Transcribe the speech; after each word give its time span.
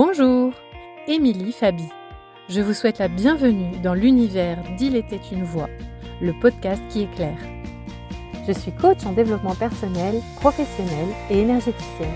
Bonjour, 0.00 0.52
Émilie 1.08 1.50
Fabi. 1.50 1.88
Je 2.48 2.60
vous 2.60 2.72
souhaite 2.72 3.00
la 3.00 3.08
bienvenue 3.08 3.78
dans 3.82 3.94
l'univers 3.94 4.56
d'Il 4.76 4.94
était 4.94 5.20
une 5.32 5.42
voix, 5.42 5.68
le 6.20 6.32
podcast 6.40 6.80
qui 6.88 7.02
éclaire. 7.02 7.40
Je 8.46 8.52
suis 8.52 8.70
coach 8.70 9.04
en 9.06 9.10
développement 9.10 9.56
personnel, 9.56 10.22
professionnel 10.36 11.08
et 11.30 11.40
énergéticienne. 11.40 12.14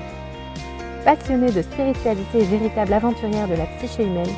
Passionnée 1.05 1.51
de 1.51 1.61
spiritualité 1.61 2.39
et 2.43 2.45
véritable 2.45 2.93
aventurière 2.93 3.49
de 3.49 3.57
la 3.57 3.67
psyché 3.67 4.05
humaine, 4.05 4.31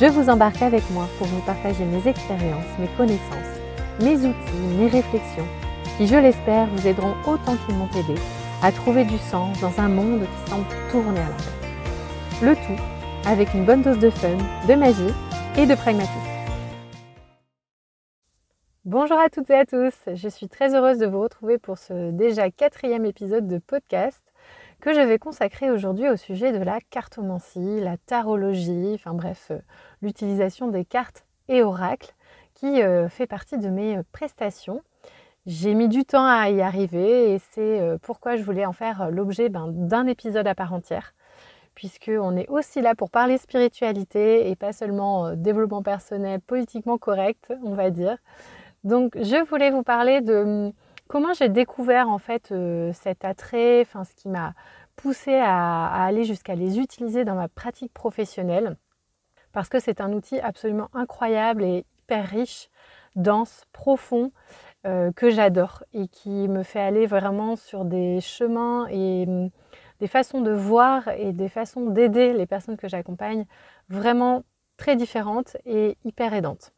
je 0.00 0.06
vous 0.06 0.30
embarque 0.30 0.62
avec 0.62 0.90
moi 0.92 1.06
pour 1.18 1.26
vous 1.26 1.42
partager 1.42 1.84
mes 1.84 2.08
expériences, 2.08 2.78
mes 2.78 2.88
connaissances, 2.96 3.60
mes 4.00 4.16
outils, 4.16 4.74
mes 4.78 4.88
réflexions, 4.88 5.48
qui, 5.98 6.06
je 6.06 6.16
l'espère, 6.16 6.66
vous 6.68 6.86
aideront 6.86 7.14
autant 7.26 7.56
qu'ils 7.56 7.74
m'ont 7.74 7.90
aidé 7.90 8.18
à 8.62 8.72
trouver 8.72 9.04
du 9.04 9.18
sens 9.18 9.60
dans 9.60 9.78
un 9.78 9.88
monde 9.88 10.22
qui 10.22 10.50
semble 10.50 10.64
tourner 10.90 11.20
à 11.20 11.24
l'envers. 11.24 11.66
Le 12.42 12.54
tout 12.54 12.82
avec 13.26 13.54
une 13.54 13.64
bonne 13.64 13.82
dose 13.82 13.98
de 13.98 14.08
fun, 14.08 14.36
de 14.68 14.74
magie 14.74 15.12
et 15.58 15.66
de 15.66 15.74
pragmatisme. 15.74 16.14
Bonjour 18.84 19.18
à 19.18 19.28
toutes 19.28 19.50
et 19.50 19.58
à 19.58 19.66
tous, 19.66 19.94
je 20.14 20.28
suis 20.28 20.48
très 20.48 20.76
heureuse 20.76 20.98
de 20.98 21.06
vous 21.06 21.20
retrouver 21.20 21.58
pour 21.58 21.76
ce 21.76 22.12
déjà 22.12 22.52
quatrième 22.52 23.04
épisode 23.04 23.48
de 23.48 23.58
podcast 23.58 24.22
que 24.80 24.94
je 24.94 25.00
vais 25.00 25.18
consacrer 25.18 25.72
aujourd'hui 25.72 26.08
au 26.08 26.16
sujet 26.16 26.52
de 26.52 26.62
la 26.62 26.78
cartomancie, 26.90 27.80
la 27.80 27.96
tarologie, 27.96 28.92
enfin 28.94 29.12
bref, 29.12 29.48
euh, 29.50 29.58
l'utilisation 30.02 30.68
des 30.68 30.84
cartes 30.84 31.26
et 31.48 31.64
oracles 31.64 32.14
qui 32.54 32.80
euh, 32.80 33.08
fait 33.08 33.26
partie 33.26 33.58
de 33.58 33.68
mes 33.68 33.96
euh, 33.96 34.02
prestations. 34.12 34.82
J'ai 35.46 35.74
mis 35.74 35.88
du 35.88 36.04
temps 36.04 36.26
à 36.26 36.48
y 36.50 36.60
arriver 36.60 37.32
et 37.32 37.40
c'est 37.52 37.80
pourquoi 38.02 38.34
je 38.34 38.42
voulais 38.42 38.66
en 38.66 38.72
faire 38.72 39.12
l'objet 39.12 39.48
ben, 39.48 39.68
d'un 39.68 40.08
épisode 40.08 40.46
à 40.48 40.56
part 40.56 40.72
entière 40.72 41.14
puisqu'on 41.76 42.36
est 42.36 42.48
aussi 42.48 42.80
là 42.80 42.96
pour 42.96 43.10
parler 43.10 43.38
spiritualité 43.38 44.50
et 44.50 44.56
pas 44.56 44.72
seulement 44.72 45.26
euh, 45.26 45.34
développement 45.36 45.82
personnel 45.82 46.40
politiquement 46.40 46.98
correct, 46.98 47.52
on 47.62 47.74
va 47.74 47.90
dire. 47.90 48.16
Donc 48.82 49.16
je 49.16 49.44
voulais 49.44 49.70
vous 49.70 49.84
parler 49.84 50.22
de 50.22 50.34
hum, 50.34 50.72
comment 51.06 51.34
j'ai 51.34 51.48
découvert 51.48 52.08
en 52.08 52.18
fait 52.18 52.50
euh, 52.50 52.92
cet 52.94 53.24
attrait, 53.24 53.82
enfin 53.82 54.04
ce 54.04 54.14
qui 54.14 54.28
m'a 54.28 54.54
poussé 54.96 55.34
à, 55.34 55.86
aller 56.04 56.24
jusqu'à 56.24 56.54
les 56.54 56.78
utiliser 56.78 57.24
dans 57.24 57.34
ma 57.34 57.48
pratique 57.48 57.92
professionnelle, 57.92 58.76
parce 59.52 59.68
que 59.68 59.78
c'est 59.78 60.00
un 60.00 60.12
outil 60.12 60.40
absolument 60.40 60.88
incroyable 60.94 61.62
et 61.62 61.84
hyper 61.98 62.26
riche, 62.26 62.70
dense, 63.16 63.64
profond, 63.72 64.32
euh, 64.86 65.12
que 65.12 65.28
j'adore 65.28 65.84
et 65.92 66.08
qui 66.08 66.48
me 66.48 66.62
fait 66.62 66.80
aller 66.80 67.06
vraiment 67.06 67.56
sur 67.56 67.84
des 67.84 68.22
chemins 68.22 68.86
et 68.90 69.26
hum, 69.28 69.50
des 70.00 70.06
façons 70.06 70.40
de 70.40 70.52
voir 70.52 71.08
et 71.08 71.32
des 71.32 71.48
façons 71.48 71.90
d'aider 71.90 72.32
les 72.32 72.46
personnes 72.46 72.76
que 72.76 72.88
j'accompagne 72.88 73.46
vraiment 73.88 74.44
très 74.76 74.96
différentes 74.96 75.56
et 75.64 75.96
hyper 76.04 76.34
aidantes. 76.34 76.72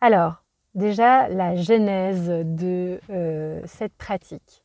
Alors, 0.00 0.44
déjà, 0.74 1.28
la 1.28 1.56
genèse 1.56 2.28
de 2.28 3.00
euh, 3.10 3.60
cette 3.64 3.94
pratique. 3.94 4.64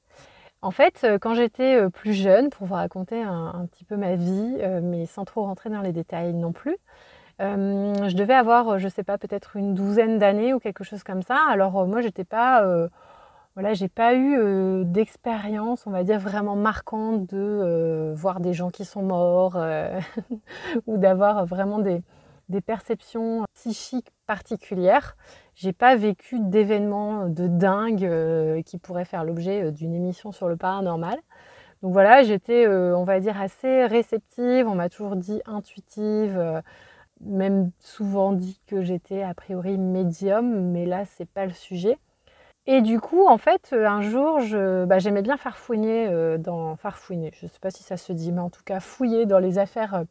En 0.61 0.71
fait, 0.71 1.01
euh, 1.03 1.17
quand 1.19 1.33
j'étais 1.33 1.75
euh, 1.75 1.89
plus 1.89 2.13
jeune, 2.13 2.49
pour 2.49 2.67
vous 2.67 2.75
raconter 2.75 3.21
un, 3.21 3.67
petit 3.71 3.83
peu 3.83 3.97
ma 3.97 4.15
vie, 4.15 4.57
mais 4.81 5.05
sans 5.05 5.25
trop 5.25 5.43
rentrer 5.43 5.69
dans 5.69 5.81
les 5.81 5.91
détails 5.91 6.33
non 6.33 6.51
plus, 6.51 6.77
je 7.39 8.15
devais 8.15 8.33
avoir, 8.33 8.79
je 8.79 8.85
ne 8.85 8.89
sais 8.89 9.03
pas, 9.03 9.17
peut-être 9.17 9.57
une 9.57 9.73
douzaine 9.73 10.17
d'années 10.17 10.53
ou 10.53 10.59
quelque 10.59 10.85
chose 10.85 11.03
comme 11.03 11.23
ça. 11.23 11.37
Alors 11.49 11.85
moi, 11.87 11.99
j'étais 11.99 12.23
pas 12.23 12.63
voilà, 13.55 13.75
j'ai 13.75 13.87
pas 13.87 14.15
eu 14.15 14.35
euh, 14.35 14.83
d'expérience, 14.83 15.85
on 15.85 15.91
va 15.91 16.03
dire, 16.03 16.19
vraiment 16.19 16.55
marquante 16.55 17.27
de 17.27 17.37
euh, 17.37 18.11
voir 18.15 18.39
des 18.39 18.51
gens 18.51 18.71
qui 18.71 18.83
sont 18.83 19.03
morts 19.03 19.57
euh, 19.57 19.99
ou 20.87 20.97
d'avoir 20.97 21.45
vraiment 21.45 21.79
des, 21.79 22.03
perceptions 22.65 23.45
psychiques 23.55 24.11
particulières. 24.27 25.17
J'ai 25.55 25.73
pas 25.73 25.95
vécu 25.95 26.39
d'événements 26.39 27.27
de 27.27 27.47
dingue 27.47 28.61
qui 28.63 28.77
pourraient 28.77 29.05
faire 29.05 29.23
l'objet 29.23 29.71
d'une 29.71 29.95
émission 29.95 30.31
sur 30.31 30.47
le 30.47 30.55
paranormal. 30.55 31.17
Donc 31.81 31.93
voilà, 31.93 32.21
j'étais, 32.21 32.67
on 32.67 33.05
va 33.05 33.19
dire, 33.19 33.41
assez 33.41 33.87
réceptive. 33.87 34.67
On 34.67 34.75
m'a 34.75 34.89
toujours 34.89 35.15
dit 35.15 35.41
intuitive, 35.47 36.61
même 37.21 37.71
souvent 37.79 38.33
dit 38.33 38.61
que 38.67 38.83
j'étais 38.83 39.23
a 39.23 39.33
priori 39.33 39.79
médium, 39.79 40.71
mais 40.71 40.85
là, 40.85 41.05
c'est 41.05 41.27
pas 41.27 41.47
le 41.47 41.53
sujet. 41.53 41.97
Et 42.65 42.81
du 42.81 42.99
coup, 43.01 43.27
en 43.27 43.37
fait, 43.37 43.71
euh, 43.73 43.85
un 43.85 44.01
jour, 44.01 44.39
bah, 44.87 44.99
j'aimais 44.99 45.21
bien 45.21 45.35
farfouiner 45.35 46.07
euh, 46.07 46.37
dans 46.37 46.77
farfouiner. 46.77 47.31
Je 47.35 47.45
ne 47.45 47.51
sais 47.51 47.59
pas 47.59 47.71
si 47.71 47.83
ça 47.83 47.97
se 47.97 48.13
dit, 48.13 48.31
mais 48.31 48.39
en 48.39 48.49
tout 48.49 48.63
cas 48.63 48.79
fouiller 48.79 49.25
dans 49.25 49.39
les 49.39 49.57
affaires 49.57 49.95
euh, 49.95 50.03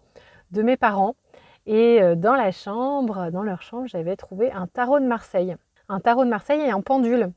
de 0.51 0.63
mes 0.63 0.77
parents. 0.77 1.17
Et 1.65 2.01
dans 2.17 2.35
la 2.35 2.51
chambre, 2.51 3.31
dans 3.31 3.45
leur 3.45 3.63
chambre, 3.63 3.87
j'avais 3.87 4.17
trouvé 4.17 4.51
un 4.51 4.67
tarot 4.67 4.99
de 4.99 5.07
Marseille, 5.07 5.57
un 5.89 6.01
tarot 6.01 6.25
de 6.25 6.29
Marseille 6.29 6.61
et 6.61 6.71
un 6.71 6.81
pendule. 6.81 7.31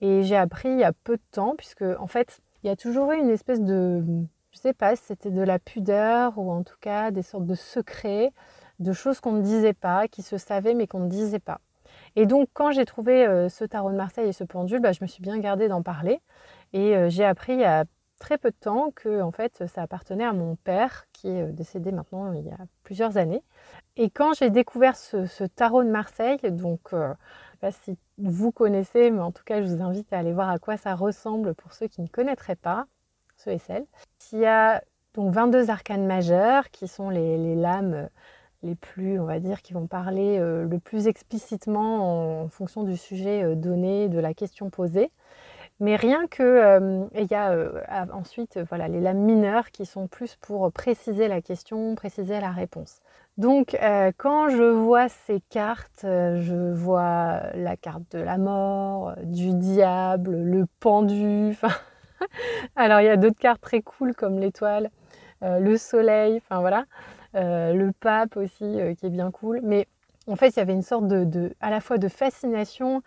Et 0.00 0.24
j'ai 0.24 0.36
appris 0.36 0.68
il 0.68 0.80
y 0.80 0.84
a 0.84 0.92
peu 0.92 1.16
de 1.16 1.22
temps, 1.30 1.54
puisque 1.56 1.84
en 2.00 2.08
fait, 2.08 2.40
il 2.62 2.66
y 2.66 2.70
a 2.70 2.76
toujours 2.76 3.12
eu 3.12 3.18
une 3.18 3.30
espèce 3.30 3.60
de, 3.62 4.02
je 4.50 4.58
sais 4.58 4.74
pas, 4.74 4.96
si 4.96 5.04
c'était 5.04 5.30
de 5.30 5.42
la 5.42 5.60
pudeur 5.60 6.38
ou 6.38 6.50
en 6.50 6.64
tout 6.64 6.76
cas 6.80 7.12
des 7.12 7.22
sortes 7.22 7.46
de 7.46 7.54
secrets, 7.54 8.32
de 8.80 8.92
choses 8.92 9.20
qu'on 9.20 9.32
ne 9.32 9.42
disait 9.42 9.74
pas, 9.74 10.08
qui 10.08 10.22
se 10.22 10.38
savaient 10.38 10.74
mais 10.74 10.88
qu'on 10.88 11.00
ne 11.00 11.08
disait 11.08 11.38
pas. 11.38 11.60
Et 12.18 12.26
donc, 12.26 12.48
quand 12.52 12.72
j'ai 12.72 12.84
trouvé 12.84 13.24
euh, 13.24 13.48
ce 13.48 13.64
tarot 13.64 13.92
de 13.92 13.96
Marseille 13.96 14.28
et 14.28 14.32
ce 14.32 14.42
pendule, 14.42 14.80
bah, 14.80 14.90
je 14.90 14.98
me 15.02 15.06
suis 15.06 15.22
bien 15.22 15.38
gardée 15.38 15.68
d'en 15.68 15.82
parler. 15.84 16.20
Et 16.72 16.96
euh, 16.96 17.08
j'ai 17.08 17.24
appris 17.24 17.52
il 17.52 17.60
y 17.60 17.64
a 17.64 17.84
très 18.18 18.38
peu 18.38 18.50
de 18.50 18.56
temps 18.56 18.90
que 18.90 19.22
en 19.22 19.30
fait, 19.30 19.64
ça 19.68 19.82
appartenait 19.82 20.24
à 20.24 20.32
mon 20.32 20.56
père, 20.56 21.06
qui 21.12 21.28
est 21.28 21.42
euh, 21.42 21.52
décédé 21.52 21.92
maintenant 21.92 22.32
il 22.32 22.44
y 22.44 22.50
a 22.50 22.58
plusieurs 22.82 23.18
années. 23.18 23.44
Et 23.96 24.10
quand 24.10 24.32
j'ai 24.32 24.50
découvert 24.50 24.96
ce, 24.96 25.44
tarot 25.44 25.84
de 25.84 25.90
Marseille, 25.90 26.38
donc 26.42 26.88
je 26.90 26.96
ne 26.96 27.12
sais 27.12 27.58
pas 27.60 27.70
si 27.70 27.96
vous 28.18 28.50
connaissez, 28.50 29.12
mais 29.12 29.20
en 29.20 29.30
tout 29.30 29.44
cas, 29.44 29.62
je 29.62 29.68
vous 29.68 29.80
invite 29.80 30.12
à 30.12 30.18
aller 30.18 30.32
voir 30.32 30.48
à 30.48 30.58
quoi 30.58 30.76
ça 30.76 30.96
ressemble 30.96 31.54
pour 31.54 31.72
ceux 31.72 31.86
qui 31.86 32.02
ne 32.02 32.08
connaîtraient 32.08 32.56
pas, 32.56 32.86
ceux 33.36 33.52
et 33.52 33.58
celles. 33.58 33.86
Il 34.32 34.40
y 34.40 34.46
a 34.46 34.82
donc 35.14 35.32
22 35.32 35.70
arcanes 35.70 36.04
majeures 36.04 36.68
qui 36.70 36.88
sont 36.88 37.10
les, 37.10 37.38
les 37.38 37.54
lames 37.54 38.08
les 38.62 38.74
plus, 38.74 39.20
on 39.20 39.24
va 39.24 39.38
dire, 39.38 39.62
qui 39.62 39.72
vont 39.72 39.86
parler 39.86 40.38
euh, 40.38 40.64
le 40.64 40.78
plus 40.78 41.06
explicitement 41.06 42.42
en, 42.42 42.48
fonction 42.48 42.82
du 42.82 42.96
sujet 42.96 43.42
euh, 43.42 43.54
donné, 43.54 44.08
de 44.08 44.18
la 44.18 44.34
question 44.34 44.70
posée. 44.70 45.10
Mais 45.80 45.94
rien 45.94 46.26
que, 46.26 46.42
euh, 46.42 47.04
il 47.14 47.30
y 47.30 47.34
a 47.34 48.06
ensuite 48.12 48.58
voilà, 48.68 48.88
les 48.88 49.00
lames 49.00 49.20
mineures 49.20 49.70
qui 49.70 49.86
sont 49.86 50.08
plus 50.08 50.34
pour 50.34 50.72
préciser 50.72 51.28
la 51.28 51.40
question, 51.40 51.94
préciser 51.94 52.40
la 52.40 52.50
réponse. 52.50 53.00
Donc 53.36 53.78
quand 54.16 54.48
je 54.48 54.64
vois 54.64 55.08
ces 55.08 55.40
cartes, 55.48 56.00
je 56.02 56.72
vois 56.72 57.42
la 57.54 57.76
carte 57.76 58.02
de 58.10 58.18
la 58.18 58.36
mort, 58.36 59.14
du 59.22 59.54
diable, 59.54 60.34
le 60.34 60.66
pendu. 60.80 61.56
Alors 62.74 63.00
il 63.00 63.04
y 63.04 63.10
a 63.10 63.16
d'autres 63.16 63.38
cartes 63.38 63.60
très 63.60 63.80
cool 63.80 64.16
comme 64.16 64.40
l'étoile, 64.40 64.90
le 65.42 65.76
soleil, 65.76 66.38
enfin 66.38 66.58
voilà. 66.58 66.86
Euh, 67.34 67.74
le 67.74 67.92
pape 67.92 68.36
aussi 68.36 68.64
euh, 68.64 68.94
qui 68.94 69.06
est 69.06 69.10
bien 69.10 69.30
cool. 69.30 69.60
Mais 69.62 69.86
en 70.26 70.36
fait, 70.36 70.48
il 70.50 70.56
y 70.56 70.60
avait 70.60 70.72
une 70.72 70.82
sorte 70.82 71.06
de, 71.06 71.54
à 71.60 71.70
la 71.70 71.80
fois 71.80 71.98
de 71.98 72.08
fascination 72.08 73.02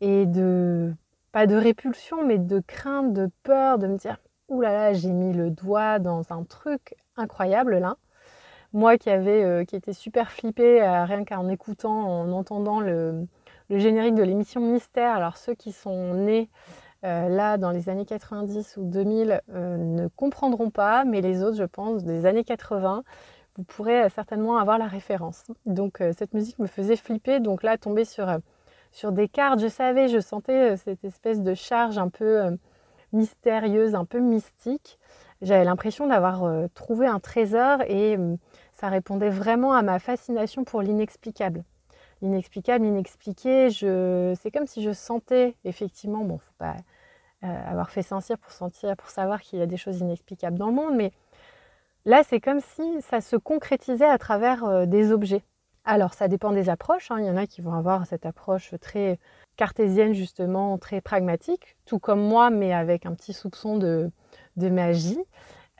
et 0.00 0.26
de, 0.26 0.92
pas 1.32 1.46
de 1.46 1.56
répulsion, 1.56 2.24
mais 2.26 2.38
de 2.38 2.60
crainte, 2.66 3.12
de 3.12 3.30
peur, 3.42 3.78
de 3.78 3.86
me 3.86 3.96
dire, 3.96 4.18
ouh 4.48 4.60
là 4.60 4.72
là, 4.72 4.92
j'ai 4.92 5.12
mis 5.12 5.32
le 5.32 5.50
doigt 5.50 5.98
dans 5.98 6.32
un 6.32 6.44
truc 6.44 6.94
incroyable 7.16 7.78
là. 7.78 7.96
Moi 8.74 8.96
qui 8.96 9.10
avait, 9.10 9.44
euh, 9.44 9.64
qui 9.64 9.76
était 9.76 9.92
super 9.92 10.30
flippée 10.32 10.82
rien 10.82 11.24
qu'en 11.24 11.48
écoutant, 11.48 11.92
en 11.92 12.32
entendant 12.32 12.80
le, 12.80 13.26
générique 13.70 14.14
de 14.14 14.22
l'émission 14.22 14.60
Mystère. 14.60 15.14
Alors 15.14 15.36
ceux 15.38 15.54
qui 15.54 15.72
sont 15.72 16.14
nés 16.14 16.50
là 17.02 17.58
dans 17.58 17.70
les 17.70 17.88
années 17.88 18.04
90 18.04 18.76
ou 18.76 18.84
2000 18.84 19.40
ne 19.48 20.08
comprendront 20.08 20.70
pas, 20.70 21.04
mais 21.04 21.20
les 21.20 21.42
autres, 21.42 21.56
je 21.56 21.64
pense, 21.64 22.04
des 22.04 22.26
années 22.26 22.44
80, 22.44 23.02
vous 23.56 23.64
pourrez 23.64 24.02
euh, 24.02 24.08
certainement 24.08 24.56
avoir 24.56 24.78
la 24.78 24.86
référence. 24.86 25.44
Donc 25.66 26.00
euh, 26.00 26.12
cette 26.16 26.34
musique 26.34 26.58
me 26.58 26.66
faisait 26.66 26.96
flipper, 26.96 27.40
donc 27.40 27.62
là 27.62 27.76
tomber 27.76 28.04
sur, 28.04 28.28
euh, 28.28 28.38
sur 28.92 29.12
des 29.12 29.28
cartes, 29.28 29.60
je 29.60 29.68
savais, 29.68 30.08
je 30.08 30.20
sentais 30.20 30.76
cette 30.76 31.04
espèce 31.04 31.40
de 31.40 31.54
charge 31.54 31.98
un 31.98 32.08
peu 32.08 32.56
mystérieuse, 33.12 33.94
un 33.94 34.04
peu 34.04 34.20
mystique. 34.20 34.98
J'avais 35.40 35.64
l'impression 35.64 36.06
d'avoir 36.06 36.44
trouvé 36.74 37.06
un 37.06 37.18
trésor 37.18 37.80
et 37.88 38.16
ça 38.74 38.88
répondait 38.88 39.30
vraiment 39.30 39.72
à 39.72 39.82
ma 39.82 39.98
fascination 39.98 40.64
pour 40.64 40.82
l'inexplicable. 40.82 41.64
L'inexplicable, 42.20 42.84
l'inexpliqué, 42.84 43.70
je... 43.70 44.34
c'est 44.40 44.50
comme 44.50 44.66
si 44.66 44.82
je 44.82 44.92
sentais 44.92 45.56
effectivement, 45.64 46.22
bon, 46.24 46.38
faut 46.38 46.52
pas 46.58 46.76
avoir 47.40 47.90
fait 47.90 48.02
sentir 48.02 48.38
pour 48.38 48.52
sentir, 48.52 48.94
pour 48.96 49.08
savoir 49.08 49.40
qu'il 49.40 49.58
y 49.58 49.62
a 49.62 49.66
des 49.66 49.78
choses 49.78 50.00
inexplicables 50.00 50.58
dans 50.58 50.68
le 50.68 50.74
monde, 50.74 50.94
mais 50.94 51.12
Là, 52.04 52.22
c'est 52.24 52.40
comme 52.40 52.60
si 52.60 53.00
ça 53.02 53.20
se 53.20 53.36
concrétisait 53.36 54.08
à 54.08 54.18
travers 54.18 54.64
euh, 54.64 54.86
des 54.86 55.12
objets. 55.12 55.42
Alors, 55.84 56.14
ça 56.14 56.28
dépend 56.28 56.52
des 56.52 56.68
approches. 56.68 57.10
Hein. 57.10 57.20
Il 57.20 57.26
y 57.26 57.30
en 57.30 57.36
a 57.36 57.46
qui 57.46 57.60
vont 57.60 57.74
avoir 57.74 58.06
cette 58.06 58.26
approche 58.26 58.74
très 58.80 59.18
cartésienne, 59.56 60.12
justement, 60.12 60.78
très 60.78 61.00
pragmatique, 61.00 61.76
tout 61.86 61.98
comme 61.98 62.20
moi, 62.20 62.50
mais 62.50 62.72
avec 62.72 63.06
un 63.06 63.14
petit 63.14 63.32
soupçon 63.32 63.78
de, 63.78 64.10
magie. 64.56 65.18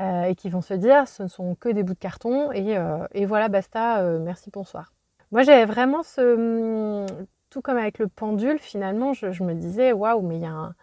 et 0.00 0.34
qui 0.36 0.48
vont 0.50 0.62
se 0.62 0.74
dire 0.74 1.06
ce 1.06 1.24
ne 1.24 1.28
sont 1.28 1.54
que 1.54 1.68
des 1.68 1.84
bouts 1.84 1.94
de 1.94 1.98
carton 1.98 2.50
et, 2.52 2.76
et 3.12 3.26
voilà, 3.26 3.48
basta, 3.48 4.02
merci, 4.18 4.50
bonsoir. 4.50 4.92
Moi, 5.32 5.42
j'avais 5.44 5.64
vraiment 5.64 6.02
ce. 6.02 7.06
Tout 7.48 7.62
comme 7.62 7.78
avec 7.78 7.98
le 7.98 8.08
pendule, 8.08 8.58
finalement, 8.58 9.14
je, 9.14 9.42
me 9.42 9.54
disais 9.54 9.92
waouh, 9.92 10.22
mais 10.22 10.36
il 10.36 10.42
y 10.42 10.46
a 10.46 10.50
un... 10.50 10.74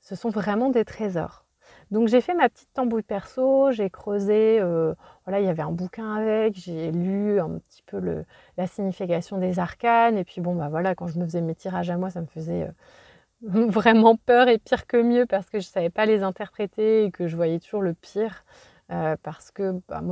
ce 0.00 0.16
sont 0.16 0.30
vraiment 0.30 0.70
des 0.70 0.84
trésors. 0.84 1.44
Donc 1.90 2.06
j'ai 2.06 2.20
fait 2.20 2.34
ma 2.34 2.48
petite 2.48 2.72
tambouille 2.72 3.02
perso, 3.02 3.72
j'ai 3.72 3.90
creusé, 3.90 4.60
euh, 4.60 4.94
voilà, 5.26 5.40
il 5.40 5.46
y 5.46 5.48
avait 5.48 5.62
un 5.62 5.72
bouquin 5.72 6.14
avec, 6.14 6.54
j'ai 6.56 6.92
lu 6.92 7.40
un 7.40 7.58
petit 7.58 7.82
peu 7.82 8.24
la 8.56 8.66
signification 8.68 9.38
des 9.38 9.58
arcanes, 9.58 10.16
et 10.16 10.24
puis 10.24 10.40
bon, 10.40 10.54
bah 10.54 10.68
voilà, 10.68 10.94
quand 10.94 11.08
je 11.08 11.18
me 11.18 11.24
faisais 11.24 11.40
mes 11.40 11.56
tirages 11.56 11.90
à 11.90 11.96
moi, 11.96 12.10
ça 12.10 12.20
me 12.20 12.26
faisait 12.26 12.62
euh, 12.62 13.66
vraiment 13.68 14.16
peur 14.16 14.48
et 14.48 14.58
pire 14.58 14.86
que 14.86 15.02
mieux 15.02 15.26
parce 15.26 15.50
que 15.50 15.58
je 15.58 15.66
ne 15.66 15.72
savais 15.72 15.90
pas 15.90 16.06
les 16.06 16.22
interpréter 16.22 17.04
et 17.04 17.10
que 17.10 17.26
je 17.26 17.36
voyais 17.36 17.58
toujours 17.58 17.82
le 17.82 17.94
pire 17.94 18.44
euh, 18.92 19.16
parce 19.22 19.50
que 19.50 19.80
bah, 19.88 20.02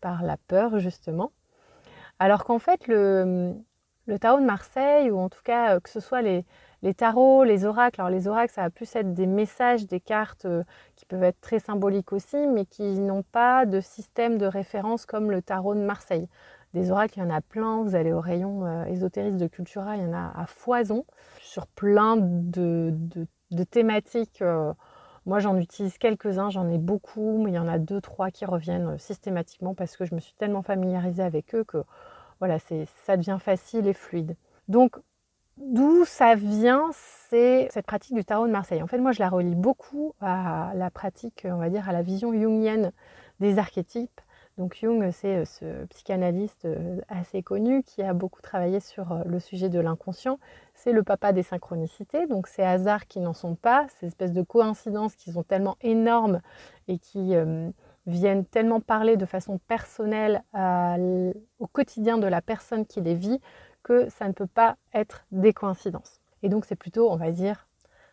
par 0.00 0.22
la 0.22 0.36
peur 0.36 0.78
justement. 0.78 1.32
Alors 2.18 2.44
qu'en 2.44 2.58
fait, 2.58 2.86
le, 2.88 3.54
le 4.06 4.18
tarot 4.18 4.40
de 4.40 4.44
Marseille, 4.44 5.10
ou 5.10 5.18
en 5.18 5.28
tout 5.28 5.42
cas 5.44 5.80
que 5.80 5.90
ce 5.90 6.00
soit 6.00 6.22
les, 6.22 6.44
les 6.82 6.94
tarots, 6.94 7.44
les 7.44 7.64
oracles, 7.64 8.00
alors 8.00 8.10
les 8.10 8.28
oracles, 8.28 8.52
ça 8.52 8.62
va 8.62 8.70
plus 8.70 8.94
être 8.96 9.14
des 9.14 9.26
messages, 9.26 9.86
des 9.86 10.00
cartes 10.00 10.44
euh, 10.44 10.62
qui 10.94 11.06
peuvent 11.06 11.22
être 11.22 11.40
très 11.40 11.58
symboliques 11.58 12.12
aussi, 12.12 12.46
mais 12.46 12.66
qui 12.66 12.98
n'ont 13.00 13.22
pas 13.22 13.66
de 13.66 13.80
système 13.80 14.38
de 14.38 14.46
référence 14.46 15.06
comme 15.06 15.30
le 15.30 15.42
tarot 15.42 15.74
de 15.74 15.80
Marseille. 15.80 16.28
Des 16.74 16.90
oracles, 16.90 17.18
il 17.18 17.22
y 17.22 17.26
en 17.26 17.30
a 17.30 17.40
plein. 17.40 17.82
Vous 17.82 17.94
allez 17.94 18.12
au 18.12 18.20
rayon 18.20 18.66
euh, 18.66 18.84
ésotériste 18.84 19.38
de 19.38 19.46
Cultura, 19.46 19.96
il 19.96 20.02
y 20.02 20.06
en 20.06 20.12
a 20.12 20.32
à 20.36 20.46
foison 20.46 21.04
sur 21.40 21.66
plein 21.66 22.16
de, 22.18 22.94
thématiques. 23.70 24.42
Euh, 24.42 24.72
moi, 25.24 25.38
j'en 25.38 25.56
utilise 25.56 25.98
quelques-uns, 25.98 26.50
j'en 26.50 26.68
ai 26.68 26.78
beaucoup, 26.78 27.42
mais 27.42 27.52
il 27.52 27.54
y 27.54 27.58
en 27.58 27.68
a 27.68 27.78
deux, 27.78 28.00
trois 28.00 28.30
qui 28.30 28.44
reviennent 28.44 28.98
systématiquement 28.98 29.74
parce 29.74 29.96
que 29.96 30.04
je 30.04 30.14
me 30.14 30.20
suis 30.20 30.34
tellement 30.34 30.62
familiarisée 30.62 31.22
avec 31.22 31.54
eux 31.54 31.64
que 31.64 31.82
voilà, 32.38 32.58
ça 32.58 33.16
devient 33.16 33.38
facile 33.40 33.86
et 33.86 33.94
fluide. 33.94 34.36
Donc, 34.68 34.96
D'où 35.58 36.04
ça 36.04 36.34
vient, 36.34 36.90
c'est 36.92 37.68
cette 37.70 37.86
pratique 37.86 38.14
du 38.14 38.24
tarot 38.24 38.46
de 38.46 38.52
Marseille. 38.52 38.82
En 38.82 38.86
fait, 38.86 38.98
moi, 38.98 39.12
je 39.12 39.20
la 39.20 39.30
relie 39.30 39.54
beaucoup 39.54 40.14
à 40.20 40.72
la 40.74 40.90
pratique, 40.90 41.46
on 41.48 41.56
va 41.56 41.70
dire, 41.70 41.88
à 41.88 41.92
la 41.92 42.02
vision 42.02 42.32
jungienne 42.32 42.92
des 43.40 43.58
archétypes. 43.58 44.20
Donc 44.58 44.74
Jung, 44.74 45.10
c'est 45.12 45.36
euh, 45.36 45.44
ce 45.44 45.84
psychanalyste 45.86 46.64
euh, 46.64 47.00
assez 47.08 47.42
connu 47.42 47.82
qui 47.82 48.02
a 48.02 48.14
beaucoup 48.14 48.40
travaillé 48.40 48.80
sur 48.80 49.12
euh, 49.12 49.22
le 49.26 49.38
sujet 49.38 49.68
de 49.68 49.78
l'inconscient. 49.78 50.38
C'est 50.72 50.92
le 50.92 51.02
papa 51.02 51.32
des 51.32 51.42
synchronicités, 51.42 52.26
donc 52.26 52.46
ces 52.46 52.62
hasards 52.62 53.06
qui 53.06 53.20
n'en 53.20 53.34
sont 53.34 53.54
pas, 53.54 53.86
ces 54.00 54.06
espèces 54.06 54.32
de 54.32 54.42
coïncidences 54.42 55.14
qui 55.14 55.32
sont 55.32 55.42
tellement 55.42 55.76
énormes 55.82 56.40
et 56.88 56.98
qui 56.98 57.34
viennent 58.06 58.44
tellement 58.44 58.80
parler 58.80 59.16
de 59.16 59.24
façon 59.24 59.58
personnelle 59.66 60.42
au 61.58 61.66
quotidien 61.66 62.18
de 62.18 62.26
la 62.26 62.42
personne 62.42 62.84
qui 62.84 63.00
les 63.00 63.14
vit 63.14 63.40
que 63.86 64.08
ça 64.10 64.26
ne 64.26 64.32
peut 64.32 64.48
pas 64.48 64.76
être 64.92 65.24
des 65.30 65.52
coïncidences. 65.52 66.20
Et 66.42 66.48
donc 66.48 66.64
c'est 66.64 66.74
plutôt, 66.74 67.08
on 67.08 67.16
va 67.16 67.30
dire, 67.30 67.68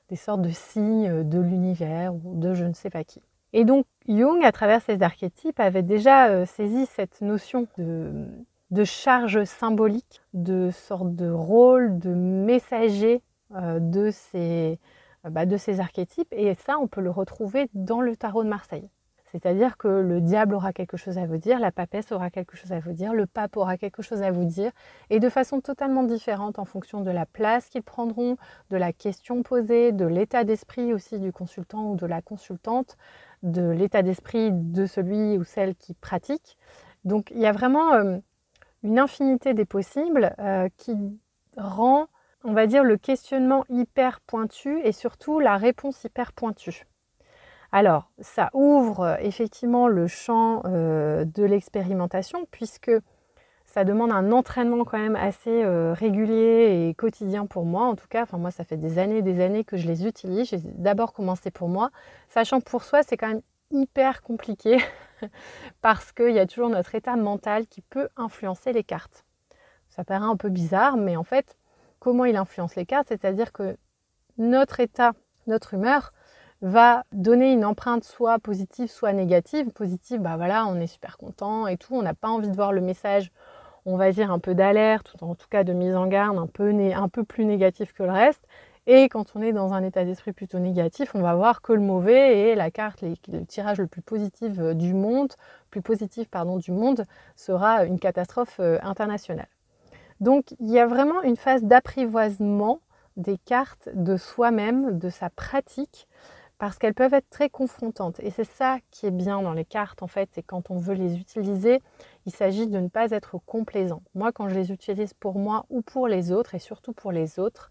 des 0.09 0.15
sortes 0.15 0.43
de 0.43 0.51
signes 0.51 1.27
de 1.27 1.39
l'univers 1.39 2.13
ou 2.13 2.35
de 2.39 2.53
je 2.53 2.65
ne 2.65 2.73
sais 2.73 2.91
pas 2.91 3.03
qui. 3.03 3.21
Et 3.53 3.65
donc 3.65 3.85
Jung, 4.07 4.43
à 4.43 4.51
travers 4.51 4.83
ses 4.83 5.01
archétypes, 5.01 5.59
avait 5.59 5.81
déjà 5.81 6.27
euh, 6.27 6.45
saisi 6.45 6.85
cette 6.85 7.21
notion 7.21 7.67
de, 7.77 8.83
charge 8.83 9.43
symbolique, 9.45 10.21
de 10.33 10.69
sorte 10.71 11.15
de 11.15 11.29
rôle, 11.29 11.97
de 11.97 12.13
messager 12.13 13.23
euh, 13.55 13.79
de, 13.79 14.11
ces, 14.11 14.79
bah, 15.23 15.47
de 15.47 15.57
ces 15.57 15.79
archétypes. 15.79 16.31
Et 16.31 16.53
ça, 16.55 16.77
on 16.79 16.87
peut 16.87 17.01
le 17.01 17.11
retrouver 17.11 17.69
dans 17.73 18.01
le 18.01 18.15
tarot 18.15 18.43
de 18.43 18.49
Marseille. 18.49 18.89
C'est-à-dire 19.33 19.77
que 19.77 19.87
le 19.87 20.21
diable 20.21 20.53
aura 20.53 20.73
quelque 20.73 20.95
chose 20.95 21.17
à 21.17 21.25
vous 21.25 21.37
dire, 21.37 21.59
la 21.59 21.71
papesse 21.71 22.11
aura 22.11 22.29
quelque 22.29 22.55
chose 22.55 22.71
à 22.71 22.79
vous 22.79 22.93
dire, 22.93 23.15
le 23.15 23.25
pape 23.25 23.57
aura 23.57 23.77
quelque 23.77 24.03
chose 24.03 24.21
à 24.21 24.29
vous 24.29 24.45
dire, 24.45 24.71
et 25.09 25.19
de 25.19 25.27
façon 25.27 25.59
totalement 25.59 26.03
différente 26.03 26.59
en 26.59 26.65
fonction 26.65 27.01
de 27.01 27.09
la 27.09 27.25
place 27.25 27.67
qu'ils 27.69 27.81
prendront, 27.81 28.37
de 28.69 28.77
la 28.77 28.93
question 28.93 29.41
posée, 29.41 29.91
de 29.91 30.05
l'état 30.05 30.43
d'esprit 30.43 30.93
aussi 30.93 31.17
du 31.17 31.31
consultant 31.31 31.89
ou 31.89 31.95
de 31.95 32.05
la 32.05 32.21
consultante, 32.21 32.95
de 33.41 33.71
l'état 33.71 34.03
d'esprit 34.03 34.51
de 34.51 34.85
celui 34.85 35.39
ou 35.39 35.43
celle 35.43 35.75
qui 35.75 35.95
pratique. 35.95 36.59
Donc 37.03 37.31
il 37.31 37.39
y 37.39 37.47
a 37.47 37.51
vraiment 37.51 37.93
euh, 37.93 38.19
une 38.83 38.99
infinité 38.99 39.55
des 39.55 39.65
possibles 39.65 40.35
euh, 40.37 40.69
qui 40.77 40.95
rend, 41.57 42.05
on 42.43 42.53
va 42.53 42.67
dire, 42.67 42.83
le 42.83 42.97
questionnement 42.97 43.65
hyper 43.67 44.21
pointu 44.21 44.79
et 44.83 44.91
surtout 44.91 45.39
la 45.39 45.57
réponse 45.57 46.03
hyper 46.03 46.33
pointue. 46.33 46.85
Alors, 47.75 48.11
ça 48.19 48.51
ouvre 48.53 48.99
euh, 48.99 49.15
effectivement 49.19 49.87
le 49.87 50.05
champ 50.05 50.61
euh, 50.65 51.25
de 51.25 51.43
l'expérimentation 51.43 52.45
puisque 52.51 52.91
ça 53.65 53.83
demande 53.83 54.11
un 54.11 54.31
entraînement 54.31 54.85
quand 54.85 54.99
même 54.99 55.15
assez 55.15 55.63
euh, 55.63 55.91
régulier 55.91 56.87
et 56.87 56.93
quotidien 56.93 57.47
pour 57.47 57.65
moi. 57.65 57.85
En 57.85 57.95
tout 57.95 58.05
cas, 58.07 58.21
enfin 58.21 58.37
moi, 58.37 58.51
ça 58.51 58.63
fait 58.63 58.77
des 58.77 58.99
années 58.99 59.17
et 59.17 59.21
des 59.23 59.41
années 59.41 59.63
que 59.63 59.75
je 59.75 59.87
les 59.87 60.05
utilise. 60.05 60.49
J'ai 60.49 60.59
d'abord 60.63 61.13
commencé 61.13 61.49
pour 61.49 61.67
moi, 61.67 61.89
sachant 62.29 62.59
que 62.59 62.69
pour 62.69 62.83
soi, 62.83 63.01
c'est 63.01 63.17
quand 63.17 63.29
même 63.29 63.41
hyper 63.71 64.21
compliqué 64.21 64.77
parce 65.81 66.11
qu'il 66.11 66.29
y 66.29 66.39
a 66.39 66.45
toujours 66.45 66.69
notre 66.69 66.93
état 66.93 67.15
mental 67.15 67.65
qui 67.65 67.81
peut 67.81 68.09
influencer 68.17 68.71
les 68.71 68.83
cartes. 68.83 69.25
Ça 69.89 70.03
paraît 70.03 70.25
un 70.25 70.37
peu 70.37 70.49
bizarre, 70.49 70.95
mais 70.95 71.15
en 71.15 71.23
fait, 71.23 71.57
comment 71.97 72.25
il 72.25 72.35
influence 72.35 72.75
les 72.75 72.85
cartes? 72.85 73.07
C'est-à-dire 73.07 73.51
que 73.51 73.77
notre 74.37 74.79
état, 74.79 75.13
notre 75.47 75.73
humeur, 75.73 76.13
va 76.63 77.03
donner 77.11 77.51
une 77.51 77.65
empreinte 77.65 78.05
soit 78.05 78.39
positive, 78.39 78.89
soit 78.89 79.11
négative. 79.13 79.69
Positive, 79.71 80.21
bah 80.21 80.37
voilà, 80.37 80.65
on 80.65 80.75
est 80.79 80.87
super 80.87 81.17
content 81.17 81.67
et 81.67 81.77
tout, 81.77 81.93
on 81.93 82.01
n'a 82.01 82.13
pas 82.13 82.29
envie 82.29 82.49
de 82.49 82.55
voir 82.55 82.71
le 82.71 82.81
message, 82.81 83.31
on 83.85 83.97
va 83.97 84.11
dire 84.11 84.31
un 84.31 84.39
peu 84.39 84.55
d'alerte, 84.55 85.15
en 85.21 85.35
tout 85.35 85.47
cas 85.49 85.65
de 85.65 85.73
mise 85.73 85.93
en 85.93 86.07
garde, 86.07 86.37
un 86.37 86.47
peu, 86.47 86.71
un 86.71 87.09
peu 87.09 87.23
plus 87.25 87.45
négatif 87.45 87.93
que 87.93 88.03
le 88.03 88.11
reste. 88.11 88.47
Et 88.87 89.07
quand 89.09 89.33
on 89.35 89.41
est 89.41 89.51
dans 89.51 89.73
un 89.73 89.83
état 89.83 90.05
d'esprit 90.05 90.31
plutôt 90.31 90.59
négatif, 90.59 91.15
on 91.15 91.21
va 91.21 91.35
voir 91.35 91.61
que 91.61 91.73
le 91.73 91.81
mauvais 91.81 92.39
et 92.39 92.55
la 92.55 92.71
carte, 92.71 93.01
le 93.01 93.45
tirage 93.45 93.79
le 93.79 93.87
plus 93.87 94.01
positif 94.01 94.53
euh, 94.59 94.73
du 94.73 94.93
monde, 94.93 95.33
plus 95.69 95.81
positif 95.81 96.29
pardon 96.29 96.57
du 96.57 96.71
monde, 96.71 97.05
sera 97.35 97.85
une 97.85 97.99
catastrophe 97.99 98.57
euh, 98.59 98.79
internationale. 98.83 99.47
Donc 100.21 100.55
il 100.59 100.69
y 100.69 100.79
a 100.79 100.87
vraiment 100.87 101.21
une 101.23 101.37
phase 101.37 101.63
d'apprivoisement 101.63 102.79
des 103.17 103.37
cartes 103.37 103.89
de 103.93 104.17
soi-même, 104.17 104.97
de 104.97 105.09
sa 105.09 105.29
pratique, 105.29 106.07
parce 106.57 106.77
qu'elles 106.77 106.93
peuvent 106.93 107.13
être 107.13 107.29
très 107.29 107.49
confrontantes. 107.49 108.19
Et 108.19 108.29
c'est 108.29 108.43
ça 108.43 108.77
qui 108.91 109.05
est 109.05 109.11
bien 109.11 109.41
dans 109.41 109.53
les 109.53 109.65
cartes, 109.65 110.03
en 110.03 110.07
fait, 110.07 110.29
et 110.37 110.43
quand 110.43 110.69
on 110.69 110.77
veut 110.77 110.93
les 110.93 111.17
utiliser, 111.17 111.81
il 112.25 112.33
s'agit 112.33 112.67
de 112.67 112.79
ne 112.79 112.87
pas 112.87 113.11
être 113.11 113.37
complaisant. 113.45 114.01
Moi, 114.15 114.31
quand 114.31 114.47
je 114.47 114.55
les 114.55 114.71
utilise 114.71 115.13
pour 115.13 115.37
moi 115.37 115.65
ou 115.69 115.81
pour 115.81 116.07
les 116.07 116.31
autres, 116.31 116.55
et 116.55 116.59
surtout 116.59 116.93
pour 116.93 117.11
les 117.11 117.39
autres, 117.39 117.69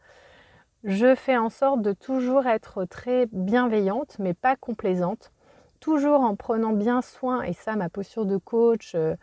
je 0.85 1.15
fais 1.15 1.37
en 1.37 1.49
sorte 1.49 1.81
de 1.81 1.93
toujours 1.93 2.47
être 2.47 2.85
très 2.85 3.27
bienveillante, 3.33 4.17
mais 4.19 4.35
pas 4.35 4.57
complaisante, 4.57 5.33
toujours 5.81 6.21
en 6.21 6.37
prenant 6.37 6.73
bien 6.73 7.03
soin, 7.03 7.43
et 7.43 7.53
ça, 7.53 7.77
ma 7.77 7.89
posture 7.89 8.27
de 8.27 8.37
coach 8.37 8.95
euh, 8.95 9.15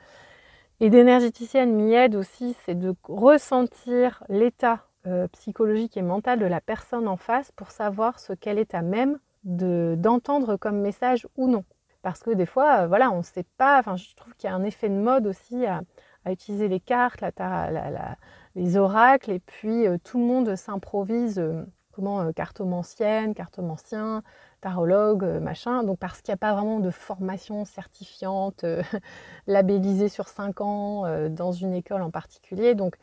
et 0.79 0.89
d'énergéticienne 0.89 1.73
m'y 1.73 1.93
aide 1.93 2.15
aussi, 2.15 2.55
c'est 2.65 2.75
de 2.75 2.95
ressentir 3.03 4.23
l'état 4.29 4.85
euh, 5.05 5.27
psychologique 5.29 5.97
et 5.97 6.01
mental 6.01 6.39
de 6.39 6.45
la 6.45 6.61
personne 6.61 7.07
en 7.07 7.17
face 7.17 7.51
pour 7.51 7.71
savoir 7.71 8.19
ce 8.19 8.33
qu'elle 8.33 8.57
est 8.57 8.73
à 8.73 8.81
même 8.81 9.19
d'entendre 9.43 10.57
comme 10.57 10.79
message 10.79 11.27
ou 11.37 11.47
non. 11.47 11.63
Parce 12.01 12.21
que 12.21 12.31
des 12.31 12.45
fois, 12.45 12.81
euh, 12.83 12.87
voilà, 12.87 13.11
on 13.11 13.17
ne 13.17 13.23
sait 13.23 13.45
pas, 13.57 13.79
enfin, 13.79 13.97
je 13.97 14.15
trouve 14.15 14.33
qu'il 14.35 14.49
y 14.49 14.53
a 14.53 14.55
un 14.55 14.63
effet 14.63 14.89
de 14.89 14.95
mode 14.95 15.27
aussi 15.27 15.65
à, 15.65 15.81
utiliser 16.27 16.67
les 16.67 16.79
cartes, 16.79 17.21
la, 17.21 18.15
les 18.53 18.77
oracles, 18.77 19.31
et 19.31 19.39
puis 19.39 19.87
euh, 19.87 19.97
tout 20.03 20.19
le 20.19 20.25
monde 20.25 20.55
s'improvise, 20.55 21.39
euh, 21.39 21.65
comment, 21.91 22.31
cartomancienne, 22.33 23.33
cartomancien, 23.33 24.21
tarologue, 24.61 25.23
machin. 25.41 25.83
Donc 25.83 25.97
parce 25.99 26.21
qu'il 26.21 26.31
n'y 26.31 26.35
a 26.35 26.37
pas 26.37 26.53
vraiment 26.53 26.79
de 26.79 26.91
formation 26.91 27.65
certifiante, 27.65 28.63
labellisée 29.47 30.09
sur 30.09 30.27
5 30.27 30.61
ans 30.61 31.29
dans 31.29 31.51
une 31.51 31.73
école 31.73 32.01
en 32.03 32.11
particulier. 32.11 32.75
Donc 32.75 32.95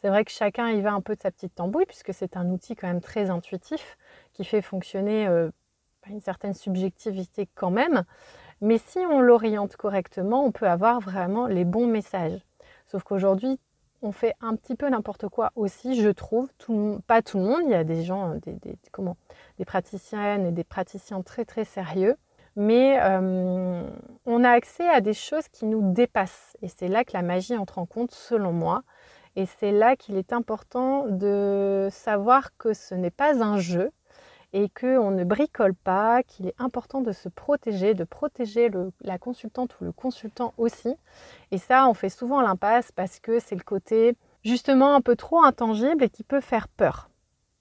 c'est 0.00 0.08
vrai 0.08 0.24
que 0.24 0.30
chacun 0.30 0.70
y 0.70 0.80
va 0.80 0.92
un 0.92 1.02
peu 1.02 1.14
de 1.14 1.20
sa 1.20 1.30
petite 1.30 1.54
tambouille, 1.54 1.86
puisque 1.86 2.14
c'est 2.14 2.36
un 2.36 2.48
outil 2.50 2.74
quand 2.76 2.88
même 2.88 3.02
très 3.02 3.30
intuitif 3.30 3.98
qui 4.32 4.44
fait 4.44 4.62
fonctionner 4.62 5.28
une 6.10 6.20
certaine 6.20 6.54
subjectivité 6.54 7.48
quand 7.54 7.70
même. 7.70 8.04
Mais 8.60 8.78
si 8.78 8.98
on 8.98 9.20
l'oriente 9.20 9.76
correctement, 9.76 10.44
on 10.44 10.52
peut 10.52 10.68
avoir 10.68 11.00
vraiment 11.00 11.46
les 11.46 11.64
bons 11.64 11.86
messages. 11.86 12.44
Sauf 12.86 13.02
qu'aujourd'hui, 13.02 13.58
on 14.02 14.12
fait 14.12 14.34
un 14.40 14.56
petit 14.56 14.74
peu 14.74 14.88
n'importe 14.88 15.28
quoi 15.28 15.52
aussi, 15.56 16.00
je 16.00 16.08
trouve. 16.08 16.48
pas 17.06 17.22
tout 17.22 17.38
le 17.38 17.44
monde, 17.44 17.62
il 17.64 17.70
y 17.70 17.74
a 17.74 17.84
des 17.84 18.02
gens, 18.02 18.34
des, 18.36 18.58
comment, 18.92 19.16
des 19.58 19.64
praticiennes 19.64 20.46
et 20.46 20.52
des 20.52 20.64
praticiens 20.64 21.22
très 21.22 21.44
très 21.44 21.64
sérieux. 21.64 22.16
Mais 22.56 22.98
euh, 23.02 23.88
on 24.26 24.44
a 24.44 24.50
accès 24.50 24.88
à 24.88 25.00
des 25.00 25.14
choses 25.14 25.48
qui 25.48 25.66
nous 25.66 25.92
dépassent. 25.92 26.56
Et 26.62 26.68
c'est 26.68 26.88
là 26.88 27.04
que 27.04 27.12
la 27.12 27.22
magie 27.22 27.56
entre 27.56 27.78
en 27.78 27.86
compte, 27.86 28.10
selon 28.10 28.52
moi. 28.52 28.82
Et 29.36 29.46
c'est 29.46 29.70
là 29.70 29.96
qu'il 29.96 30.16
est 30.16 30.32
important 30.32 31.06
de 31.06 31.88
savoir 31.92 32.56
que 32.56 32.74
ce 32.74 32.94
n'est 32.94 33.12
pas 33.12 33.42
un 33.42 33.58
jeu, 33.58 33.92
et 34.52 34.68
qu'on 34.68 35.10
ne 35.10 35.24
bricole 35.24 35.74
pas, 35.74 36.22
qu'il 36.22 36.46
est 36.46 36.54
important 36.58 37.00
de 37.00 37.12
se 37.12 37.28
protéger, 37.28 37.94
de 37.94 38.04
protéger 38.04 38.70
la 39.02 39.18
consultante 39.18 39.76
ou 39.80 39.84
le 39.84 39.92
consultant 39.92 40.54
aussi. 40.58 40.96
Et 41.50 41.58
ça, 41.58 41.86
on 41.86 41.94
fait 41.94 42.08
souvent 42.08 42.40
l'impasse 42.40 42.90
parce 42.92 43.20
que 43.20 43.38
c'est 43.38 43.54
le 43.54 43.62
côté 43.62 44.16
justement 44.44 44.94
un 44.94 45.00
peu 45.00 45.16
trop 45.16 45.42
intangible 45.42 46.04
et 46.04 46.08
qui 46.08 46.24
peut 46.24 46.40
faire 46.40 46.68
peur. 46.68 47.10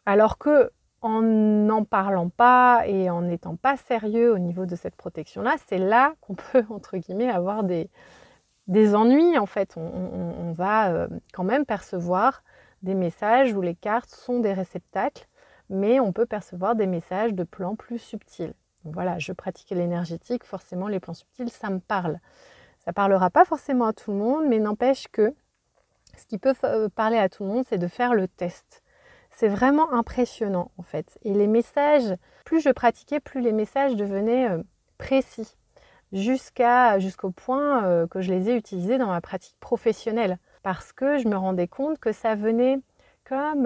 Alors 0.06 0.38
que 0.38 0.72
en 1.02 1.22
n'en 1.22 1.86
parlant 1.86 2.30
pas 2.30 2.84
et 2.86 3.10
en 3.10 3.22
n'étant 3.22 3.56
pas 3.56 3.78
sérieux 3.78 4.34
au 4.34 4.38
niveau 4.38 4.66
de 4.66 4.76
cette 4.76 4.96
protection-là, 4.96 5.56
c'est 5.68 5.78
là 5.78 6.14
qu'on 6.22 6.36
peut, 6.52 6.66
entre 6.70 6.98
guillemets, 6.98 7.30
avoir 7.30 7.64
des, 7.64 7.90
des 8.68 8.96
ennuis. 8.96 9.38
En 9.38 9.46
fait, 9.46 9.76
on, 9.78 10.52
va 10.52 10.90
euh, 10.90 11.08
quand 11.32 11.44
même 11.44 11.66
percevoir 11.66 12.44
des 12.82 12.96
messages 12.96 13.54
où 13.54 13.62
les 13.62 13.76
cartes 13.76 14.10
sont 14.10 14.40
des 14.40 14.54
réceptacles 14.54 15.28
mais 15.70 16.00
on 16.00 16.12
peut 16.12 16.26
percevoir 16.26 16.76
des 16.76 16.88
messages 16.88 17.34
de 17.34 17.44
plans 17.44 17.76
plus 17.76 18.00
subtils. 18.00 18.54
voilà, 18.84 19.20
je 19.20 19.34
pratique 19.34 19.70
l'énergétique, 19.72 20.44
forcément 20.44 20.88
les 20.88 21.00
plans 21.00 21.14
subtils, 21.14 21.50
ça 21.50 21.70
me 21.70 21.80
parle. 21.80 22.20
Ça 22.80 22.94
parlera 22.94 23.30
pas 23.30 23.46
forcément 23.46 23.86
à 23.86 23.94
tout 23.94 24.12
le 24.12 24.18
monde, 24.18 24.46
mais 24.48 24.60
n'empêche 24.60 25.08
que 25.12 25.36
ce 26.18 26.26
qui 26.26 26.38
peut 26.38 26.54
euh, 26.64 26.90
parler 26.90 27.18
à 27.18 27.30
tout 27.30 27.44
le 27.44 27.50
monde, 27.50 27.66
c'est 27.68 27.78
de 27.78 27.88
faire 27.88 28.14
le 28.14 28.28
test. 28.28 28.84
C'est 29.32 29.48
vraiment 29.48 29.94
impressionnant 29.94 30.72
en 30.78 30.84
fait. 30.84 31.18
Et 31.24 31.34
les 31.34 31.48
messages, 31.48 32.16
plus 32.46 32.62
je 32.62 32.70
pratiquais, 32.70 33.20
plus 33.20 33.42
les 33.42 33.54
messages 33.54 33.96
devenaient 33.96 34.50
euh, 34.50 34.64
précis, 34.98 35.56
jusqu'au 36.12 37.32
point 37.32 37.86
euh, 37.86 38.08
que 38.08 38.22
je 38.22 38.32
les 38.32 38.50
ai 38.50 38.56
utilisés 38.56 38.98
dans 38.98 39.08
ma 39.08 39.22
pratique 39.22 39.56
professionnelle, 39.60 40.40
parce 40.64 40.92
que 40.92 41.18
je 41.20 41.28
me 41.28 41.38
rendais 41.38 41.68
compte 41.68 42.00
que 42.00 42.12
ça 42.12 42.36
venait 42.36 42.80
comme 43.24 43.66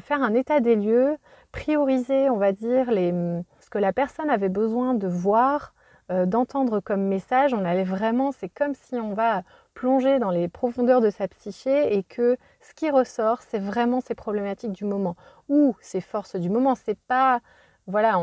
faire 0.00 0.22
un 0.22 0.34
état 0.34 0.58
des 0.58 0.74
lieux 0.74 1.16
prioriser, 1.54 2.28
on 2.30 2.36
va 2.36 2.50
dire, 2.50 2.90
les, 2.90 3.12
ce 3.60 3.70
que 3.70 3.78
la 3.78 3.92
personne 3.92 4.28
avait 4.28 4.48
besoin 4.48 4.92
de 4.94 5.06
voir, 5.06 5.72
euh, 6.10 6.26
d'entendre 6.26 6.80
comme 6.80 7.02
message. 7.02 7.54
On 7.54 7.64
allait 7.64 7.84
vraiment, 7.84 8.32
c'est 8.32 8.48
comme 8.48 8.74
si 8.74 8.96
on 8.96 9.14
va 9.14 9.44
plonger 9.72 10.18
dans 10.18 10.30
les 10.30 10.48
profondeurs 10.48 11.00
de 11.00 11.10
sa 11.10 11.28
psyché 11.28 11.96
et 11.96 12.02
que 12.02 12.36
ce 12.60 12.74
qui 12.74 12.90
ressort, 12.90 13.40
c'est 13.40 13.60
vraiment 13.60 14.00
ces 14.00 14.16
problématiques 14.16 14.72
du 14.72 14.84
moment 14.84 15.14
ou 15.48 15.76
ces 15.80 16.00
forces 16.00 16.34
du 16.34 16.50
moment. 16.50 16.74
C'est 16.74 16.98
pas, 16.98 17.40
voilà, 17.86 18.18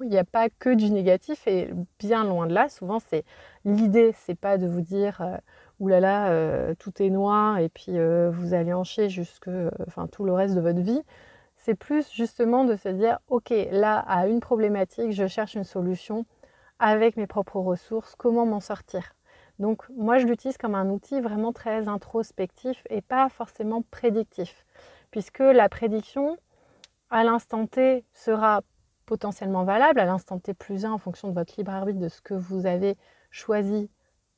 il 0.00 0.08
n'y 0.08 0.18
a 0.18 0.24
pas 0.24 0.48
que 0.48 0.72
du 0.72 0.92
négatif 0.92 1.48
et 1.48 1.70
bien 1.98 2.22
loin 2.22 2.46
de 2.46 2.54
là. 2.54 2.68
Souvent, 2.68 3.00
c'est 3.00 3.24
l'idée, 3.64 4.14
c'est 4.16 4.38
pas 4.38 4.58
de 4.58 4.68
vous 4.68 4.80
dire 4.80 5.20
euh, 5.22 5.36
oulala, 5.80 6.28
euh, 6.28 6.74
tout 6.78 7.02
est 7.02 7.10
noir 7.10 7.58
et 7.58 7.68
puis 7.68 7.98
vous 8.30 8.54
allez 8.54 8.72
en 8.72 8.84
chier 8.84 9.08
jusque, 9.08 9.50
tout 10.12 10.24
le 10.24 10.32
reste 10.32 10.54
de 10.54 10.60
votre 10.60 10.80
vie. 10.80 11.02
C'est 11.64 11.74
plus 11.74 12.12
justement 12.12 12.66
de 12.66 12.76
se 12.76 12.90
dire, 12.90 13.20
ok, 13.28 13.48
là, 13.70 13.98
à 14.00 14.26
une 14.26 14.40
problématique, 14.40 15.12
je 15.12 15.26
cherche 15.26 15.54
une 15.54 15.64
solution 15.64 16.26
avec 16.78 17.16
mes 17.16 17.26
propres 17.26 17.58
ressources, 17.58 18.14
comment 18.16 18.44
m'en 18.44 18.60
sortir? 18.60 19.14
Donc 19.58 19.88
moi, 19.88 20.18
je 20.18 20.26
l'utilise 20.26 20.58
comme 20.58 20.74
un 20.74 20.90
outil 20.90 21.22
vraiment 21.22 21.54
très 21.54 21.88
introspectif 21.88 22.82
et 22.90 23.00
pas 23.00 23.30
forcément 23.30 23.80
prédictif, 23.90 24.66
puisque 25.10 25.38
la 25.38 25.70
prédiction, 25.70 26.36
à 27.08 27.24
l'instant 27.24 27.66
T, 27.66 28.04
sera 28.12 28.60
potentiellement 29.06 29.64
valable, 29.64 30.00
à 30.00 30.04
l'instant 30.04 30.38
T 30.38 30.52
plus 30.52 30.84
1 30.84 30.92
en 30.92 30.98
fonction 30.98 31.28
de 31.28 31.32
votre 31.32 31.54
libre 31.56 31.72
arbitre, 31.72 31.98
de 31.98 32.10
ce 32.10 32.20
que 32.20 32.34
vous 32.34 32.66
avez 32.66 32.94
choisi 33.30 33.90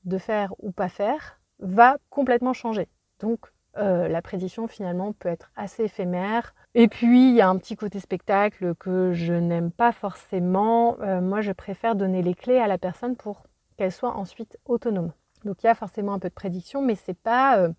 de 0.04 0.18
faire 0.18 0.54
ou 0.60 0.70
pas 0.70 0.88
faire, 0.88 1.40
va 1.58 1.96
complètement 2.08 2.52
changer. 2.52 2.86
Donc 3.18 3.50
euh, 3.78 4.08
la 4.08 4.22
prédiction 4.22 4.66
finalement 4.66 5.12
peut 5.12 5.28
être 5.28 5.50
assez 5.56 5.84
éphémère, 5.84 6.54
et 6.78 6.88
puis, 6.88 7.30
il 7.30 7.34
y 7.34 7.40
a 7.40 7.48
un 7.48 7.56
petit 7.56 7.74
côté 7.74 8.00
spectacle 8.00 8.74
que 8.74 9.14
je 9.14 9.32
n'aime 9.32 9.70
pas 9.70 9.92
forcément. 9.92 10.98
Euh, 11.00 11.22
moi, 11.22 11.40
je 11.40 11.52
préfère 11.52 11.94
donner 11.94 12.20
les 12.20 12.34
clés 12.34 12.58
à 12.58 12.66
la 12.66 12.76
personne 12.76 13.16
pour 13.16 13.44
qu'elle 13.78 13.92
soit 13.92 14.14
ensuite 14.14 14.58
autonome. 14.66 15.12
Donc, 15.46 15.62
il 15.62 15.68
y 15.68 15.70
a 15.70 15.74
forcément 15.74 16.12
un 16.12 16.18
peu 16.18 16.28
de 16.28 16.34
prédiction, 16.34 16.82
mais 16.82 16.94
ce 16.94 17.10
n'est 17.10 17.14
pas, 17.14 17.56
euh, 17.60 17.70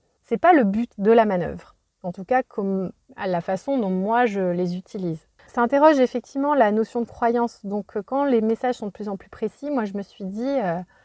pas 0.41 0.51
le 0.51 0.63
but 0.63 0.89
de 0.97 1.11
la 1.11 1.25
manœuvre. 1.25 1.75
En 2.01 2.11
tout 2.11 2.23
cas, 2.23 2.41
comme 2.41 2.91
la 3.23 3.39
façon 3.39 3.77
dont 3.77 3.91
moi, 3.91 4.25
je 4.25 4.41
les 4.41 4.75
utilise. 4.75 5.27
Ça 5.45 5.61
interroge 5.61 5.99
effectivement 5.99 6.55
la 6.55 6.71
notion 6.71 7.01
de 7.01 7.05
croyance. 7.05 7.63
Donc, 7.67 8.01
quand 8.07 8.25
les 8.25 8.41
messages 8.41 8.77
sont 8.77 8.87
de 8.87 8.91
plus 8.91 9.09
en 9.09 9.15
plus 9.15 9.29
précis, 9.29 9.69
moi, 9.69 9.85
je 9.85 9.93
me 9.93 10.01
suis 10.01 10.25
dit, 10.25 10.57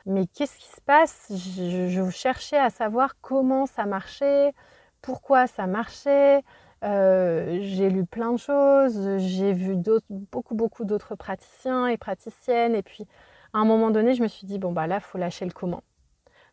mais 0.06 0.26
qu'est-ce 0.26 0.56
qui 0.56 0.68
se 0.68 0.80
passe? 0.80 1.30
Je 1.30 2.08
cherchais 2.08 2.58
à 2.58 2.70
savoir 2.70 3.20
comment 3.20 3.66
ça 3.66 3.84
marchait, 3.84 4.54
pourquoi 5.02 5.46
ça 5.46 5.66
marchait. 5.66 6.42
Euh, 6.84 7.58
j'ai 7.60 7.90
lu 7.90 8.04
plein 8.04 8.32
de 8.32 8.38
choses, 8.38 9.18
j'ai 9.18 9.52
vu 9.52 9.76
beaucoup, 10.08 10.54
beaucoup 10.54 10.84
d'autres 10.84 11.14
praticiens 11.14 11.86
et 11.86 11.96
praticiennes. 11.96 12.74
Et 12.74 12.82
puis, 12.82 13.06
à 13.52 13.58
un 13.58 13.64
moment 13.64 13.90
donné, 13.90 14.14
je 14.14 14.22
me 14.22 14.28
suis 14.28 14.46
dit, 14.46 14.58
bon, 14.58 14.72
bah 14.72 14.86
là, 14.86 15.00
faut 15.00 15.18
lâcher 15.18 15.44
le 15.44 15.52
comment. 15.52 15.82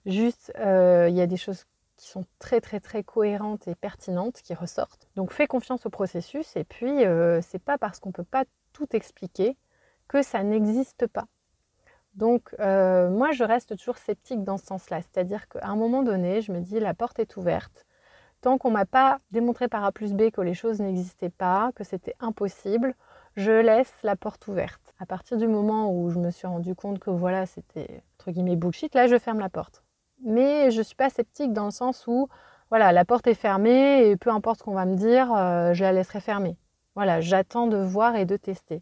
Juste, 0.05 0.51
euh, 0.59 1.07
il 1.09 1.15
y 1.15 1.21
a 1.21 1.27
des 1.27 1.37
choses 1.37 1.65
qui 1.97 2.07
sont 2.07 2.25
très, 2.37 2.61
très, 2.61 2.79
très 2.79 3.03
cohérentes 3.03 3.67
et 3.67 3.75
pertinentes 3.75 4.41
qui 4.41 4.53
ressortent. 4.53 5.07
Donc, 5.15 5.33
fais 5.33 5.47
confiance 5.47 5.85
au 5.85 5.89
processus. 5.89 6.55
Et 6.55 6.63
puis, 6.63 7.05
euh, 7.05 7.41
c'est 7.41 7.59
pas 7.61 7.77
parce 7.77 7.99
qu'on 7.99 8.11
peut 8.11 8.23
pas 8.23 8.45
tout 8.71 8.87
expliquer 8.95 9.57
que 10.07 10.21
ça 10.21 10.43
n'existe 10.43 11.07
pas. 11.07 11.25
Donc, 12.15 12.53
moi, 12.59 13.31
je 13.31 13.43
reste 13.43 13.77
toujours 13.77 13.97
sceptique 13.97 14.43
dans 14.43 14.57
ce 14.57 14.65
sens-là. 14.65 15.01
C'est-à-dire 15.01 15.47
qu'à 15.47 15.67
un 15.67 15.75
moment 15.75 16.03
donné, 16.03 16.41
je 16.41 16.51
me 16.51 16.59
dis, 16.59 16.79
la 16.79 16.93
porte 16.93 17.19
est 17.19 17.37
ouverte 17.37 17.85
Tant 18.41 18.57
qu'on 18.57 18.71
m'a 18.71 18.85
pas 18.85 19.19
démontré 19.31 19.67
par 19.67 19.83
A 19.83 19.91
plus 19.91 20.13
B 20.13 20.29
que 20.31 20.41
les 20.41 20.53
choses 20.53 20.79
n'existaient 20.79 21.29
pas, 21.29 21.71
que 21.75 21.83
c'était 21.83 22.15
impossible, 22.19 22.95
je 23.35 23.51
laisse 23.51 23.93
la 24.03 24.15
porte 24.15 24.47
ouverte. 24.47 24.93
À 24.99 25.05
partir 25.05 25.37
du 25.37 25.47
moment 25.47 25.93
où 25.93 26.09
je 26.09 26.19
me 26.19 26.31
suis 26.31 26.47
rendu 26.47 26.73
compte 26.75 26.99
que 26.99 27.09
voilà, 27.09 27.45
c'était 27.45 28.01
entre 28.17 28.31
guillemets 28.31 28.55
bullshit, 28.55 28.93
là 28.95 29.07
je 29.07 29.17
ferme 29.17 29.39
la 29.39 29.49
porte. 29.49 29.83
Mais 30.23 30.71
je 30.71 30.81
suis 30.81 30.95
pas 30.95 31.09
sceptique 31.09 31.53
dans 31.53 31.65
le 31.65 31.71
sens 31.71 32.05
où 32.07 32.27
voilà, 32.69 32.91
la 32.91 33.03
porte 33.03 33.27
est 33.27 33.33
fermée 33.33 34.07
et 34.07 34.15
peu 34.15 34.29
importe 34.29 34.59
ce 34.59 34.63
qu'on 34.63 34.73
va 34.73 34.85
me 34.85 34.95
dire, 34.95 35.33
euh, 35.33 35.73
je 35.73 35.83
la 35.83 35.91
laisserai 35.91 36.19
fermer. 36.19 36.55
Voilà, 36.95 37.19
j'attends 37.19 37.67
de 37.67 37.77
voir 37.77 38.15
et 38.15 38.25
de 38.25 38.37
tester. 38.37 38.81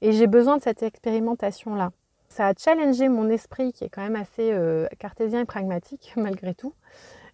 Et 0.00 0.12
j'ai 0.12 0.26
besoin 0.26 0.56
de 0.56 0.62
cette 0.62 0.82
expérimentation-là. 0.82 1.90
Ça 2.28 2.48
a 2.48 2.52
challengé 2.54 3.08
mon 3.08 3.30
esprit 3.30 3.72
qui 3.72 3.84
est 3.84 3.88
quand 3.88 4.02
même 4.02 4.16
assez 4.16 4.52
euh, 4.52 4.86
cartésien 4.98 5.40
et 5.40 5.44
pragmatique 5.44 6.12
malgré 6.16 6.54
tout. 6.54 6.74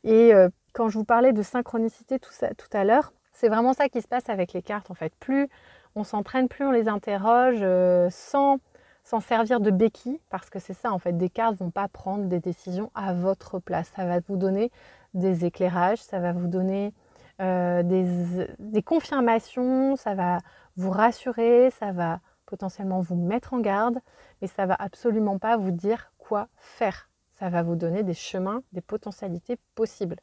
Et 0.02 0.34
euh, 0.34 0.48
quand 0.74 0.88
je 0.88 0.98
vous 0.98 1.04
parlais 1.04 1.32
de 1.32 1.42
synchronicité 1.42 2.18
tout, 2.18 2.32
à 2.72 2.84
l'heure, 2.84 3.14
c'est 3.32 3.48
vraiment 3.48 3.72
ça 3.72 3.88
qui 3.88 4.02
se 4.02 4.08
passe 4.08 4.28
avec 4.28 4.52
les 4.52 4.60
cartes 4.60 4.90
en 4.90 4.94
fait. 4.94 5.14
Plus 5.18 5.48
on 5.94 6.04
s'entraîne, 6.04 6.48
plus 6.48 6.66
on 6.66 6.72
les 6.72 6.88
interroge 6.88 7.60
euh, 7.62 8.08
sans 8.10 8.58
s'en 9.04 9.20
servir 9.20 9.60
de 9.60 9.70
béquille, 9.70 10.18
parce 10.30 10.50
que 10.50 10.58
c'est 10.58 10.74
ça 10.74 10.92
en 10.92 10.98
fait, 10.98 11.16
des 11.16 11.30
cartes 11.30 11.52
ne 11.52 11.58
vont 11.58 11.70
pas 11.70 11.88
prendre 11.88 12.24
des 12.24 12.40
décisions 12.40 12.90
à 12.94 13.14
votre 13.14 13.58
place. 13.60 13.90
Ça 13.96 14.04
va 14.04 14.18
vous 14.26 14.36
donner 14.36 14.70
des 15.14 15.44
éclairages, 15.44 16.02
ça 16.02 16.18
va 16.18 16.32
vous 16.32 16.48
donner 16.48 16.92
euh, 17.40 17.82
des, 17.82 18.48
des, 18.58 18.82
confirmations, 18.82 19.96
ça 19.96 20.14
va 20.14 20.38
vous 20.76 20.90
rassurer, 20.90 21.70
ça 21.78 21.92
va 21.92 22.20
potentiellement 22.46 23.00
vous 23.00 23.16
mettre 23.16 23.54
en 23.54 23.60
garde, 23.60 24.00
mais 24.40 24.48
ça 24.48 24.66
va 24.66 24.74
absolument 24.78 25.38
pas 25.38 25.56
vous 25.56 25.70
dire 25.70 26.12
quoi 26.18 26.48
faire. 26.56 27.08
Ça 27.38 27.48
va 27.50 27.62
vous 27.62 27.76
donner 27.76 28.02
des 28.02 28.14
chemins, 28.14 28.62
des 28.72 28.80
potentialités 28.80 29.58
possibles. 29.74 30.16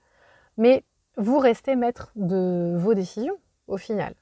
Mais 0.58 0.84
vous 1.18 1.40
restez 1.40 1.76
maître 1.76 2.12
de 2.16 2.76
vos 2.78 2.94
décisions 2.94 3.38
au 3.68 3.78
final. 3.78 4.14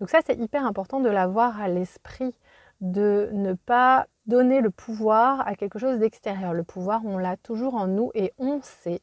Donc 0.00 0.10
ça, 0.10 0.20
c'est 0.24 0.36
hyper 0.36 0.64
important 0.64 1.00
de 1.00 1.08
l'avoir 1.08 1.60
à 1.60 1.68
l'esprit, 1.68 2.34
de 2.80 3.30
ne 3.32 3.54
pas 3.54 4.06
donner 4.26 4.60
le 4.60 4.70
pouvoir 4.70 5.46
à 5.46 5.54
quelque 5.54 5.78
chose 5.78 5.98
d'extérieur. 5.98 6.52
Le 6.52 6.64
pouvoir, 6.64 7.02
on 7.04 7.18
l'a 7.18 7.36
toujours 7.36 7.74
en 7.74 7.86
nous 7.86 8.10
et 8.14 8.32
on 8.38 8.60
sait. 8.62 9.00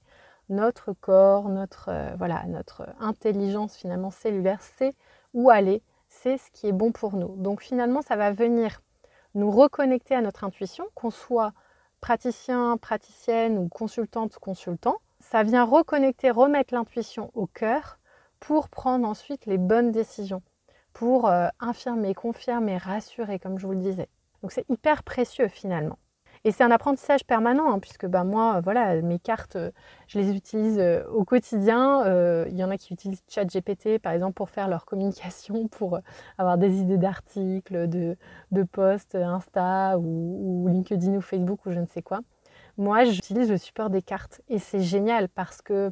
Notre 0.50 0.92
corps, 0.92 1.48
notre, 1.48 1.90
euh, 1.90 2.14
voilà, 2.18 2.44
notre 2.48 2.86
intelligence 3.00 3.78
finalement 3.78 4.12
cellulaire 4.12 4.62
sait 4.62 4.94
où 5.34 5.50
aller, 5.50 5.82
c'est 6.10 6.38
ce 6.38 6.52
qui 6.52 6.68
est 6.68 6.74
bon 6.74 6.92
pour 6.92 7.16
nous. 7.16 7.36
Donc 7.38 7.62
finalement, 7.62 8.02
ça 8.02 8.18
va 8.18 8.32
venir 8.34 8.82
nous 9.34 9.50
reconnecter 9.50 10.14
à 10.14 10.22
notre 10.22 10.44
intuition, 10.44 10.86
qu'on 10.94 11.10
soit 11.10 11.54
praticien, 12.02 12.76
praticienne 12.78 13.58
ou 13.58 13.70
consultante, 13.70 14.38
consultant 14.40 14.98
ça 15.32 15.44
vient 15.44 15.64
reconnecter, 15.64 16.30
remettre 16.30 16.74
l'intuition 16.74 17.32
au 17.36 17.48
cœur 17.48 18.00
pour 18.42 18.68
prendre 18.68 19.08
ensuite 19.08 19.46
les 19.46 19.58
bonnes 19.58 19.92
décisions, 19.92 20.42
pour 20.92 21.30
euh, 21.30 21.48
infirmer, 21.62 22.14
confirmer, 22.14 22.78
rassurer, 22.78 23.40
comme 23.40 23.58
je 23.58 23.66
vous 23.66 23.72
le 23.72 23.80
disais. 23.80 24.10
Donc 24.42 24.52
c'est 24.52 24.70
hyper 24.70 25.04
précieux 25.04 25.48
finalement. 25.48 25.98
Et 26.44 26.52
c'est 26.52 26.66
un 26.66 26.72
apprentissage 26.72 27.24
permanent, 27.24 27.72
hein, 27.72 27.80
puisque 27.80 28.08
bah, 28.08 28.26
moi, 28.26 28.60
voilà, 28.62 29.02
mes 29.02 29.20
cartes, 29.20 29.56
euh, 29.56 29.72
je 30.08 30.20
les 30.20 30.36
utilise 30.36 30.80
euh, 30.80 31.06
au 31.12 31.24
quotidien. 31.24 32.04
Il 32.48 32.58
y 32.58 32.64
en 32.66 32.70
a 32.70 32.78
qui 32.78 32.94
utilisent 32.94 33.24
ChatGPT, 33.30 34.00
par 34.00 34.12
exemple, 34.12 34.34
pour 34.34 34.50
faire 34.50 34.68
leur 34.68 34.84
communication, 34.84 35.68
pour 35.70 36.00
avoir 36.40 36.58
des 36.58 36.82
idées 36.82 36.98
d'articles, 36.98 37.88
de, 37.88 38.18
posts 38.70 39.16
Insta 39.16 39.98
ou 39.98 40.68
LinkedIn 40.68 41.16
ou 41.16 41.22
Facebook 41.22 41.66
ou 41.68 41.72
je 41.72 41.80
ne 41.80 41.86
sais 41.86 42.02
quoi. 42.02 42.20
Moi, 42.78 43.04
j'utilise 43.06 43.50
le 43.50 43.58
support 43.58 43.90
des 43.90 44.02
cartes 44.02 44.42
et 44.48 44.60
c'est 44.60 44.82
génial 44.82 45.30
parce 45.30 45.62
que 45.62 45.92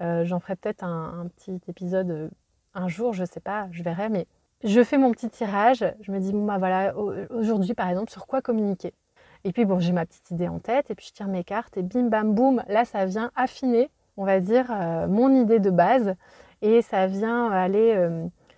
euh, 0.00 0.24
j'en 0.24 0.38
ferai 0.38 0.56
peut-être 0.56 0.84
un, 0.84 1.28
petit 1.36 1.60
épisode 1.68 2.10
euh, 2.10 2.28
un 2.74 2.88
jour, 2.88 3.12
je 3.12 3.24
sais 3.24 3.40
pas, 3.40 3.68
je 3.72 3.82
verrai, 3.82 4.08
mais 4.08 4.26
je 4.62 4.82
fais 4.84 4.98
mon 4.98 5.10
petit 5.12 5.28
tirage, 5.28 5.84
je 6.00 6.12
me 6.12 6.20
dis, 6.20 6.32
bon, 6.32 6.44
bah 6.44 6.58
voilà, 6.58 6.94
aujourd'hui 7.30 7.74
par 7.74 7.88
exemple, 7.88 8.10
sur 8.10 8.26
quoi 8.26 8.42
communiquer? 8.42 8.92
Et 9.44 9.52
puis, 9.52 9.64
bon, 9.64 9.78
j'ai 9.78 9.92
ma 9.92 10.04
petite 10.04 10.30
idée 10.30 10.48
en 10.48 10.58
tête, 10.58 10.90
et 10.90 10.94
puis 10.94 11.06
je 11.06 11.12
tire 11.12 11.28
mes 11.28 11.44
cartes, 11.44 11.76
et 11.76 11.82
bim, 11.82 12.08
bam, 12.08 12.34
boum, 12.34 12.62
là, 12.68 12.84
ça 12.84 13.04
vient 13.06 13.30
affiner, 13.36 13.90
on 14.16 14.24
va 14.24 14.40
dire, 14.40 14.66
euh, 14.70 15.06
mon 15.06 15.32
idée 15.32 15.60
de 15.60 15.70
base, 15.70 16.14
et 16.60 16.82
ça 16.82 17.06
vient 17.06 17.50
aller 17.50 17.96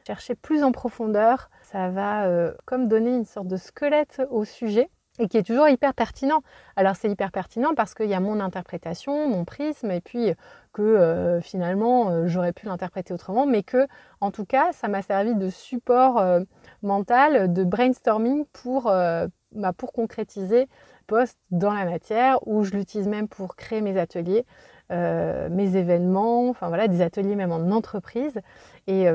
chercher 0.07 0.35
plus 0.35 0.63
en 0.65 0.73
profondeur, 0.73 1.51
ça 1.63 1.91
va 1.91 2.27
comme 2.65 2.89
donner 2.89 3.15
une 3.15 3.27
sorte 3.27 3.47
de 3.47 3.59
squelette 3.59 4.23
au 4.31 4.47
sujet 4.47 4.89
et 5.21 5.29
qui 5.29 5.37
est 5.37 5.43
toujours 5.43 5.69
hyper 5.69 5.95
pertinent. 5.95 6.43
Alors 6.77 6.97
c'est 6.97 7.09
hyper 7.09 7.31
pertinent 7.31 7.75
parce 7.77 7.95
qu'il 7.95 8.09
y 8.09 8.15
a 8.15 8.21
mon 8.21 8.41
interprétation, 8.41 9.29
mon 9.29 9.45
prisme, 9.45 9.91
et 9.91 10.01
puis 10.01 10.33
que 10.73 10.83
euh, 10.83 11.41
finalement 11.41 12.11
euh, 12.11 12.27
j'aurais 12.27 12.53
pu 12.53 12.67
l'interpréter 12.67 13.13
autrement, 13.13 13.47
mais 13.47 13.63
que 13.63 13.87
en 14.21 14.31
tout 14.31 14.47
cas 14.47 14.73
ça 14.73 14.89
m'a 14.89 15.03
servi 15.03 15.35
de 15.35 15.51
support 15.51 16.19
euh, 16.19 16.41
mental, 16.83 17.53
de 17.53 17.65
brainstorming 17.65 18.47
pour, 18.53 18.85
bah, 18.85 19.73
pour 19.77 19.93
concrétiser 19.93 20.69
poste 21.07 21.39
dans 21.51 21.75
la 21.75 21.85
matière, 21.85 22.39
où 22.47 22.65
je 22.65 22.71
l'utilise 22.71 23.09
même 23.09 23.29
pour 23.29 23.57
créer 23.57 23.83
mes 23.83 23.99
ateliers. 23.99 24.47
mes 24.91 25.77
événements, 25.77 26.49
enfin 26.49 26.69
voilà, 26.69 26.89
des 26.89 27.03
ateliers 27.03 27.37
même 27.37 27.53
en 27.53 27.71
entreprise. 27.71 28.41
Et, 28.87 29.07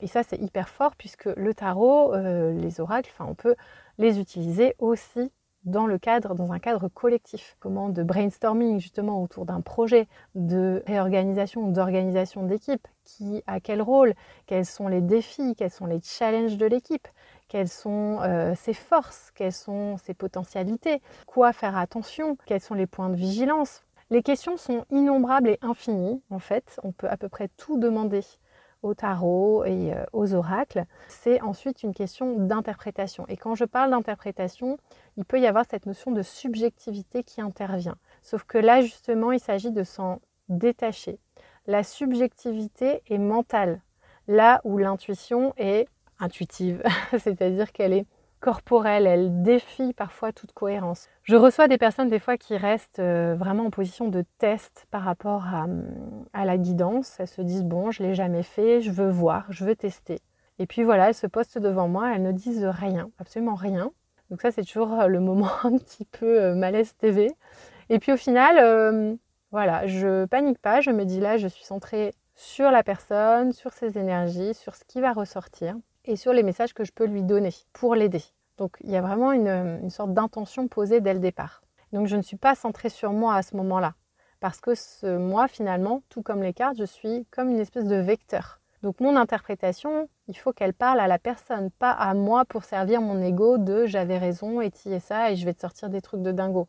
et 0.00 0.06
ça, 0.06 0.22
c'est 0.22 0.38
hyper 0.38 0.68
fort 0.68 0.96
puisque 0.96 1.26
le 1.36 1.54
tarot, 1.54 2.14
les 2.16 2.80
oracles, 2.80 3.10
enfin, 3.14 3.26
on 3.30 3.34
peut 3.34 3.54
les 3.98 4.18
utiliser 4.20 4.74
aussi 4.78 5.30
dans 5.64 5.86
le 5.86 5.98
cadre, 5.98 6.34
dans 6.34 6.52
un 6.52 6.58
cadre 6.58 6.88
collectif. 6.88 7.56
Comment 7.60 7.88
de 7.88 8.02
brainstorming 8.02 8.80
justement 8.80 9.22
autour 9.22 9.46
d'un 9.46 9.60
projet 9.60 10.06
de 10.34 10.82
réorganisation, 10.86 11.68
d'organisation 11.68 12.44
d'équipe, 12.44 12.86
qui 13.04 13.42
a 13.46 13.60
quel 13.60 13.82
rôle, 13.82 14.14
quels 14.46 14.66
sont 14.66 14.88
les 14.88 15.00
défis, 15.00 15.54
quels 15.56 15.70
sont 15.70 15.86
les 15.86 16.00
challenges 16.02 16.56
de 16.56 16.66
l'équipe, 16.66 17.08
quelles 17.48 17.68
sont 17.68 18.18
euh, 18.22 18.54
ses 18.54 18.74
forces, 18.74 19.30
quelles 19.34 19.52
sont 19.52 19.96
ses 19.98 20.14
potentialités, 20.14 21.00
quoi 21.26 21.52
faire 21.52 21.76
attention, 21.76 22.36
quels 22.46 22.60
sont 22.60 22.74
les 22.74 22.86
points 22.86 23.10
de 23.10 23.16
vigilance? 23.16 23.82
Les 24.10 24.22
questions 24.22 24.56
sont 24.56 24.84
innombrables 24.90 25.48
et 25.48 25.58
infinies 25.62 26.22
en 26.30 26.38
fait, 26.38 26.78
on 26.82 26.92
peut 26.92 27.08
à 27.08 27.16
peu 27.16 27.28
près 27.28 27.48
tout 27.56 27.78
demander 27.78 28.22
au 28.84 28.94
tarot 28.94 29.64
et 29.64 29.94
euh, 29.94 30.04
aux 30.12 30.34
oracles, 30.34 30.84
c'est 31.08 31.40
ensuite 31.40 31.82
une 31.82 31.94
question 31.94 32.36
d'interprétation. 32.38 33.24
Et 33.28 33.36
quand 33.36 33.54
je 33.54 33.64
parle 33.64 33.90
d'interprétation, 33.90 34.78
il 35.16 35.24
peut 35.24 35.40
y 35.40 35.46
avoir 35.46 35.64
cette 35.68 35.86
notion 35.86 36.12
de 36.12 36.22
subjectivité 36.22 37.24
qui 37.24 37.40
intervient. 37.40 37.96
Sauf 38.22 38.44
que 38.44 38.58
là, 38.58 38.82
justement, 38.82 39.32
il 39.32 39.40
s'agit 39.40 39.72
de 39.72 39.84
s'en 39.84 40.20
détacher. 40.50 41.18
La 41.66 41.82
subjectivité 41.82 43.02
est 43.08 43.18
mentale, 43.18 43.80
là 44.28 44.60
où 44.64 44.76
l'intuition 44.76 45.54
est 45.56 45.88
intuitive, 46.20 46.82
c'est-à-dire 47.18 47.72
qu'elle 47.72 47.94
est 47.94 48.06
corporelle, 48.44 49.06
elle 49.06 49.42
défie 49.42 49.94
parfois 49.94 50.30
toute 50.30 50.52
cohérence. 50.52 51.08
Je 51.22 51.34
reçois 51.34 51.66
des 51.66 51.78
personnes 51.78 52.10
des 52.10 52.18
fois 52.18 52.36
qui 52.36 52.58
restent 52.58 52.98
euh, 52.98 53.34
vraiment 53.34 53.64
en 53.64 53.70
position 53.70 54.08
de 54.08 54.22
test 54.36 54.86
par 54.90 55.00
rapport 55.00 55.46
à, 55.46 56.44
la 56.44 56.58
guidance. 56.58 57.16
Elles 57.18 57.26
se 57.26 57.40
disent 57.40 57.64
bon, 57.64 57.90
je 57.90 58.02
l'ai 58.02 58.14
jamais 58.14 58.42
fait, 58.42 58.82
je 58.82 58.90
veux 58.90 59.08
voir, 59.08 59.46
je 59.48 59.64
veux 59.64 59.74
tester. 59.74 60.18
Et 60.58 60.66
puis 60.66 60.82
voilà, 60.82 61.08
elles 61.08 61.14
se 61.14 61.26
postent 61.26 61.56
devant 61.56 61.88
moi, 61.88 62.14
elles 62.14 62.22
ne 62.22 62.32
disent 62.32 62.66
rien, 62.66 63.08
absolument 63.18 63.54
rien. 63.54 63.90
Donc 64.28 64.42
ça 64.42 64.50
c'est 64.50 64.64
toujours 64.64 64.92
euh, 65.00 65.06
le 65.06 65.20
moment 65.20 65.48
un 65.64 65.78
petit 65.78 66.04
peu 66.04 66.42
euh, 66.42 66.54
malaise 66.54 66.94
TV. 66.98 67.32
Et 67.88 67.98
puis 67.98 68.12
au 68.12 68.18
final, 68.18 69.18
voilà, 69.52 69.86
je 69.86 70.26
panique 70.26 70.58
pas, 70.58 70.82
je 70.82 70.90
me 70.90 71.06
dis 71.06 71.20
là, 71.20 71.38
je 71.38 71.48
suis 71.48 71.64
centrée 71.64 72.12
sur 72.34 72.70
la 72.70 72.82
personne, 72.82 73.52
sur 73.52 73.72
ses 73.72 73.96
énergies, 73.96 74.52
sur 74.52 74.74
ce 74.74 74.84
qui 74.84 75.00
va 75.00 75.14
ressortir 75.14 75.76
et 76.04 76.16
sur 76.16 76.32
les 76.32 76.42
messages 76.42 76.74
que 76.74 76.84
je 76.84 76.92
peux 76.92 77.06
lui 77.06 77.22
donner 77.22 77.50
pour 77.72 77.94
l'aider. 77.94 78.22
Donc 78.56 78.76
il 78.82 78.90
y 78.90 78.96
a 78.96 79.02
vraiment 79.02 79.32
une, 79.32 79.90
sorte 79.90 80.12
d'intention 80.12 80.68
posée 80.68 81.00
dès 81.00 81.14
le 81.14 81.20
départ. 81.20 81.62
Donc 81.92 82.06
je 82.06 82.16
ne 82.16 82.22
suis 82.22 82.36
pas 82.36 82.54
centrée 82.54 82.88
sur 82.88 83.12
moi 83.12 83.34
à 83.34 83.42
ce 83.42 83.56
moment-là. 83.56 83.94
Parce 84.40 84.60
que 84.60 84.74
ce 84.74 85.16
moi, 85.16 85.48
finalement, 85.48 86.02
tout 86.08 86.22
comme 86.22 86.42
les 86.42 86.52
cartes, 86.52 86.76
je 86.76 86.84
suis 86.84 87.26
comme 87.30 87.50
une 87.50 87.60
espèce 87.60 87.86
de 87.86 87.96
vecteur. 87.96 88.60
Donc 88.82 89.00
mon 89.00 89.16
interprétation, 89.16 90.08
il 90.28 90.36
faut 90.36 90.52
qu'elle 90.52 90.74
parle 90.74 91.00
à 91.00 91.06
la 91.06 91.18
personne, 91.18 91.70
pas 91.70 91.92
à 91.92 92.12
moi 92.12 92.44
pour 92.44 92.64
servir 92.64 93.00
mon 93.00 93.22
ego 93.22 93.56
de 93.56 93.86
j'avais 93.86 94.18
raison 94.18 94.60
et 94.60 94.70
et 94.86 95.00
ça 95.00 95.30
et 95.30 95.36
je 95.36 95.44
vais 95.46 95.54
te 95.54 95.60
sortir 95.60 95.88
des 95.88 96.02
trucs 96.02 96.22
de 96.22 96.32
dingo. 96.32 96.68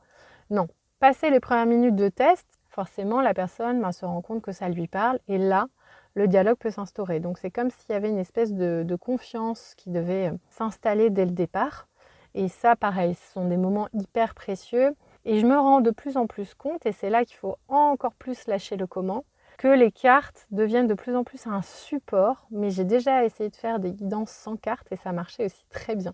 Non. 0.50 0.68
Passer 1.00 1.30
les 1.30 1.42
premières 1.42 1.66
minutes 1.66 1.96
de 1.96 2.08
test, 2.08 2.48
forcément 2.70 3.22
la 3.22 3.34
personne 3.34 3.82
ben, 3.82 3.92
se 3.92 4.06
rend 4.06 4.22
compte 4.22 4.42
que 4.42 4.54
ça 4.54 4.70
lui 4.70 4.88
parle 4.88 5.20
et 5.28 5.38
là, 5.38 5.68
le 6.16 6.28
dialogue 6.28 6.58
peut 6.58 6.72
s'instaurer. 6.72 7.20
Donc 7.20 7.38
c'est 7.38 7.52
comme 7.52 7.70
s'il 7.70 7.92
y 7.92 7.94
avait 7.94 8.10
une 8.10 8.18
espèce 8.18 8.54
de, 8.54 8.96
confiance 8.96 9.74
qui 9.76 9.90
devait 9.90 10.30
euh, 10.30 10.38
s'installer 10.50 11.10
dès 11.10 11.26
le 11.26 11.32
départ. 11.32 11.88
Et 12.34 12.48
ça, 12.48 12.76
pareil, 12.76 13.16
ce 13.16 13.34
sont 13.34 13.48
des 13.48 13.58
moments 13.58 13.88
hyper 13.94 14.34
précieux. 14.34 14.96
Et 15.26 15.40
je 15.40 15.46
me 15.46 15.58
rends 15.58 15.82
de 15.82 15.92
plus 15.92 16.18
en 16.18 16.28
plus 16.28 16.54
compte, 16.54 16.86
et 16.86 16.92
c'est 16.92 17.10
là 17.10 17.26
qu'il 17.26 17.38
faut 17.38 17.58
encore 17.68 18.14
plus 18.14 18.46
lâcher 18.48 18.78
le 18.78 18.86
comment, 18.86 19.26
que 19.58 19.68
les 19.68 19.92
cartes 19.92 20.46
deviennent 20.52 20.88
de 20.88 20.94
plus 20.94 21.16
en 21.16 21.24
plus 21.24 21.48
un 21.48 21.62
support. 21.62 22.46
Mais 22.52 22.70
j'ai 22.70 22.84
déjà 22.84 23.26
essayé 23.26 23.50
de 23.50 23.56
faire 23.56 23.80
des 23.80 23.92
guidances 23.92 24.32
sans 24.32 24.56
cartes 24.56 24.92
et 24.92 24.98
ça 24.98 25.12
marchait 25.14 25.46
aussi 25.46 25.66
très 25.70 25.96
bien. 25.96 26.14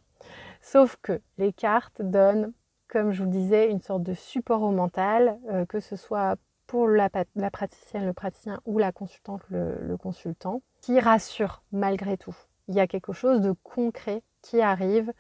Sauf 0.62 0.98
que 1.02 1.22
les 1.38 1.52
cartes 1.52 2.02
donnent, 2.02 2.54
comme 2.88 3.12
je 3.12 3.24
vous 3.24 3.30
le 3.30 3.36
disais, 3.36 3.70
une 3.70 3.82
sorte 3.82 4.04
de 4.04 4.14
support 4.14 4.62
au 4.62 4.72
mental, 4.72 5.38
euh, 5.50 5.66
que 5.66 5.80
ce 5.80 5.96
soit 5.96 6.38
pour 6.72 6.88
la, 6.88 7.10
praticienne, 7.10 8.06
le 8.06 8.14
praticien 8.14 8.62
ou 8.66 8.78
la 8.78 8.94
consultante, 8.94 9.42
le, 9.50 9.98
consultant, 9.98 10.62
qui 10.80 11.02
rassure 11.02 11.64
malgré 11.74 12.16
tout. 12.16 12.34
Il 12.70 12.76
y 12.76 12.80
a 12.80 12.88
quelque 12.88 13.12
chose 13.12 13.42
de 13.42 13.54
concret 13.62 14.24
qui 14.42 14.62
arrive 14.62 15.12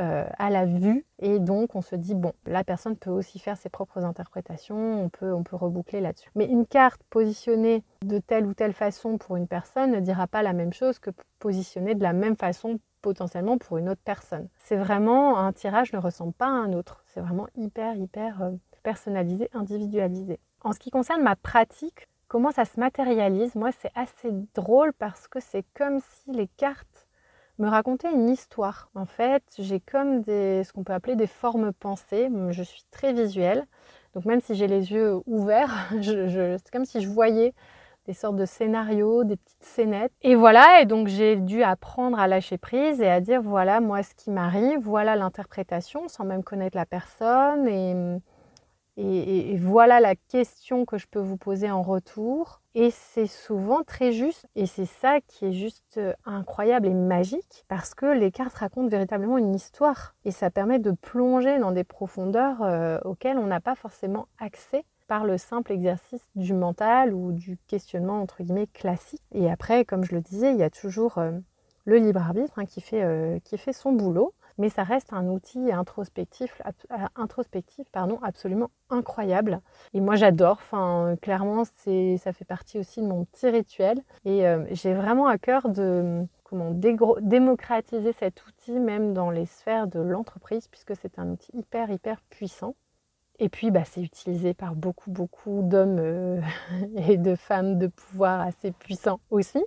euh, 0.00 0.26
à 0.36 0.50
la 0.50 0.66
vue 0.66 1.06
et 1.20 1.38
donc 1.38 1.76
on 1.76 1.80
se 1.80 1.94
dit 1.94 2.16
bon 2.16 2.32
la 2.44 2.64
personne 2.64 2.96
peut 2.96 3.10
aussi 3.10 3.38
faire 3.38 3.56
ses 3.56 3.68
propres 3.68 4.04
interprétations 4.04 5.04
on 5.04 5.08
peut 5.08 5.32
on 5.32 5.44
peut 5.44 5.54
reboucler 5.54 6.00
là-dessus. 6.00 6.28
Mais 6.34 6.46
une 6.46 6.66
carte 6.66 7.00
positionnée 7.08 7.84
de 8.02 8.18
telle 8.18 8.44
ou 8.44 8.52
telle 8.52 8.72
façon 8.72 9.16
pour 9.16 9.36
une 9.36 9.46
personne 9.46 9.92
ne 9.92 10.00
dira 10.00 10.26
pas 10.26 10.42
la 10.42 10.54
même 10.54 10.72
chose 10.72 10.98
que 10.98 11.10
positionnée 11.38 11.94
de 11.94 12.02
la 12.02 12.14
même 12.14 12.36
façon 12.36 12.80
potentiellement 13.00 13.58
pour 13.58 13.78
une 13.78 13.88
autre 13.88 14.02
personne. 14.04 14.48
C'est 14.64 14.76
vraiment 14.76 15.38
un 15.38 15.52
tirage 15.52 15.92
ne 15.92 15.98
ressemble 15.98 16.32
pas 16.32 16.46
à 16.46 16.50
un 16.50 16.72
autre. 16.72 17.04
C'est 17.06 17.20
vraiment 17.20 17.46
hyper 17.54 17.94
hyper 17.94 18.42
euh, 18.42 18.50
personnalisé 18.82 19.48
individualisé 19.54 20.40
en 20.62 20.72
ce 20.72 20.78
qui 20.78 20.90
concerne 20.90 21.22
ma 21.22 21.36
pratique, 21.36 22.08
comment 22.28 22.50
ça 22.50 22.64
se 22.64 22.78
matérialise, 22.80 23.54
moi 23.54 23.70
c'est 23.80 23.92
assez 23.94 24.30
drôle 24.54 24.92
parce 24.92 25.28
que 25.28 25.40
c'est 25.40 25.64
comme 25.74 26.00
si 26.00 26.32
les 26.32 26.48
cartes 26.48 27.06
me 27.58 27.68
racontaient 27.68 28.12
une 28.12 28.28
histoire. 28.28 28.90
En 28.94 29.06
fait, 29.06 29.42
j'ai 29.58 29.80
comme 29.80 30.20
des, 30.20 30.62
ce 30.64 30.72
qu'on 30.72 30.84
peut 30.84 30.92
appeler 30.92 31.16
des 31.16 31.26
formes 31.26 31.72
pensées. 31.72 32.28
Je 32.50 32.62
suis 32.62 32.84
très 32.90 33.12
visuelle. 33.12 33.66
Donc 34.14 34.24
même 34.24 34.40
si 34.40 34.54
j'ai 34.54 34.66
les 34.66 34.92
yeux 34.92 35.20
ouverts, 35.26 35.88
c'est 36.02 36.70
comme 36.70 36.84
si 36.84 37.00
je 37.00 37.08
voyais 37.08 37.54
des 38.06 38.12
sortes 38.12 38.36
de 38.36 38.44
scénarios, 38.44 39.24
des 39.24 39.36
petites 39.36 39.64
scénettes. 39.64 40.12
Et 40.22 40.36
voilà, 40.36 40.80
et 40.80 40.86
donc 40.86 41.08
j'ai 41.08 41.36
dû 41.36 41.62
apprendre 41.62 42.18
à 42.18 42.28
lâcher 42.28 42.56
prise 42.56 43.00
et 43.00 43.08
à 43.08 43.20
dire 43.20 43.42
voilà 43.42 43.80
moi 43.80 44.02
ce 44.02 44.14
qui 44.14 44.30
m'arrive, 44.30 44.78
voilà 44.80 45.16
l'interprétation 45.16 46.08
sans 46.08 46.24
même 46.24 46.44
connaître 46.44 46.76
la 46.76 46.86
personne 46.86 47.66
et 47.66 47.94
et, 48.98 49.56
voilà 49.58 50.00
la 50.00 50.14
question 50.16 50.86
que 50.86 50.96
je 50.96 51.06
peux 51.06 51.20
vous 51.20 51.36
poser 51.36 51.70
en 51.70 51.82
retour. 51.82 52.62
Et 52.74 52.90
c'est 52.90 53.26
souvent 53.26 53.82
très 53.82 54.12
juste. 54.12 54.46
Et 54.54 54.66
c'est 54.66 54.86
ça 54.86 55.20
qui 55.26 55.46
est 55.46 55.52
juste 55.52 55.98
euh, 55.98 56.12
incroyable 56.24 56.86
et 56.86 56.94
magique 56.94 57.64
parce 57.68 57.94
que 57.94 58.06
les 58.06 58.30
cartes 58.30 58.54
racontent 58.54 58.88
véritablement 58.88 59.38
une 59.38 59.54
histoire. 59.54 60.14
Et 60.24 60.30
ça 60.30 60.50
permet 60.50 60.78
de 60.78 60.92
plonger 60.92 61.58
dans 61.58 61.72
des 61.72 61.84
profondeurs 61.84 62.62
euh, 62.62 62.98
auxquelles 63.04 63.38
on 63.38 63.46
n'a 63.46 63.60
pas 63.60 63.74
forcément 63.74 64.28
accès 64.38 64.84
par 65.08 65.24
le 65.24 65.38
simple 65.38 65.72
exercice 65.72 66.26
du 66.34 66.52
mental 66.52 67.14
ou 67.14 67.32
du 67.32 67.58
questionnement 67.66 68.20
entre 68.20 68.42
guillemets 68.42 68.66
classique. 68.66 69.22
Et 69.32 69.50
après, 69.50 69.84
comme 69.84 70.04
je 70.04 70.14
le 70.14 70.20
disais, 70.20 70.52
il 70.52 70.58
y 70.58 70.64
a 70.64 70.70
toujours 70.70 71.18
euh, 71.18 71.32
le 71.84 71.98
libre 71.98 72.20
arbitre 72.20 72.58
hein, 72.58 72.66
qui, 72.66 72.80
fait, 72.80 73.40
qui 73.44 73.56
fait 73.56 73.72
son 73.72 73.92
boulot 73.92 74.34
mais 74.58 74.68
ça 74.68 74.82
reste 74.82 75.12
un 75.12 75.26
outil 75.26 75.70
introspectif, 75.72 76.60
euh, 76.90 78.18
absolument 78.22 78.70
incroyable. 78.90 79.60
Et 79.94 80.00
moi 80.00 80.16
j'adore, 80.16 80.58
enfin, 80.60 81.16
clairement 81.20 81.64
ça 81.64 82.32
fait 82.32 82.44
partie 82.44 82.78
aussi 82.78 83.00
de 83.00 83.06
mon 83.06 83.24
petit 83.24 83.48
rituel. 83.48 84.02
Et 84.24 84.46
euh, 84.46 84.64
j'ai 84.70 84.94
vraiment 84.94 85.26
à 85.26 85.38
cœur 85.38 85.68
de 85.68 86.24
comment, 86.44 86.72
démocratiser 86.72 88.12
cet 88.12 88.46
outil 88.46 88.78
même 88.78 89.12
dans 89.12 89.30
les 89.30 89.46
sphères 89.46 89.86
de 89.86 90.00
l'entreprise, 90.00 90.68
puisque 90.68 90.96
c'est 90.96 91.18
un 91.18 91.30
outil 91.30 91.50
hyper, 91.54 91.90
hyper 91.90 92.20
puissant. 92.30 92.74
Et 93.38 93.50
puis, 93.50 93.70
bah, 93.70 93.84
c'est 93.84 94.00
utilisé 94.00 94.54
par 94.54 94.74
beaucoup, 94.74 95.10
beaucoup 95.10 95.60
d'hommes 95.62 95.98
euh, 95.98 96.40
et 96.96 97.18
de 97.18 97.34
femmes 97.34 97.78
de 97.78 97.86
pouvoir 97.88 98.40
assez 98.40 98.72
puissants 98.72 99.20
aussi 99.30 99.62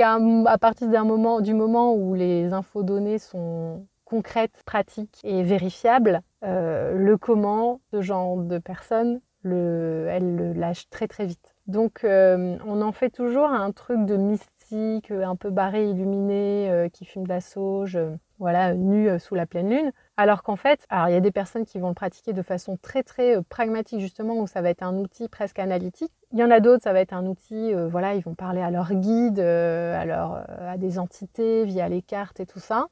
à 0.00 0.58
partir 0.58 0.88
d'un 0.88 1.04
moment, 1.04 1.40
du 1.40 1.54
moment 1.54 1.94
où 1.94 2.14
les 2.14 2.52
infos 2.52 2.82
données 2.82 3.18
sont 3.18 3.86
concrètes, 4.04 4.62
pratiques 4.64 5.20
et 5.24 5.42
vérifiables, 5.42 6.22
euh, 6.44 6.94
le 6.94 7.16
comment, 7.18 7.80
ce 7.90 8.00
genre 8.00 8.38
de 8.38 8.58
personnes, 8.58 9.20
le, 9.42 10.06
elles 10.10 10.34
le 10.34 10.52
lâchent 10.52 10.88
très 10.88 11.08
très 11.08 11.26
vite. 11.26 11.54
Donc 11.66 12.04
euh, 12.04 12.56
on 12.66 12.80
en 12.80 12.92
fait 12.92 13.10
toujours 13.10 13.50
un 13.50 13.70
truc 13.72 14.04
de 14.06 14.16
mystique 14.16 15.10
un 15.10 15.36
peu 15.36 15.50
barré, 15.50 15.90
illuminé, 15.90 16.88
qui 16.92 17.04
fume 17.04 17.24
de 17.24 17.28
la 17.28 17.40
sauge, 17.40 17.98
voilà, 18.38 18.74
nu 18.74 19.18
sous 19.18 19.34
la 19.34 19.46
pleine 19.46 19.70
lune. 19.70 19.92
Alors 20.16 20.42
qu'en 20.42 20.56
fait, 20.56 20.84
alors 20.88 21.08
il 21.08 21.12
y 21.12 21.16
a 21.16 21.20
des 21.20 21.30
personnes 21.30 21.64
qui 21.64 21.78
vont 21.78 21.88
le 21.88 21.94
pratiquer 21.94 22.32
de 22.32 22.42
façon 22.42 22.76
très 22.80 23.02
très 23.02 23.42
pragmatique 23.42 24.00
justement, 24.00 24.34
où 24.40 24.46
ça 24.46 24.62
va 24.62 24.70
être 24.70 24.82
un 24.82 24.96
outil 24.96 25.28
presque 25.28 25.58
analytique. 25.58 26.12
Il 26.32 26.38
y 26.38 26.44
en 26.44 26.50
a 26.50 26.60
d'autres, 26.60 26.82
ça 26.82 26.92
va 26.92 27.00
être 27.00 27.14
un 27.14 27.26
outil, 27.26 27.72
voilà, 27.90 28.14
ils 28.14 28.22
vont 28.22 28.34
parler 28.34 28.60
à 28.60 28.70
leur 28.70 28.92
guide, 28.94 29.40
à, 29.40 30.70
à 30.72 30.76
des 30.76 30.98
entités 30.98 31.64
via 31.64 31.88
les 31.88 32.02
cartes 32.02 32.40
et 32.40 32.46
tout 32.46 32.60
ça. 32.60 32.88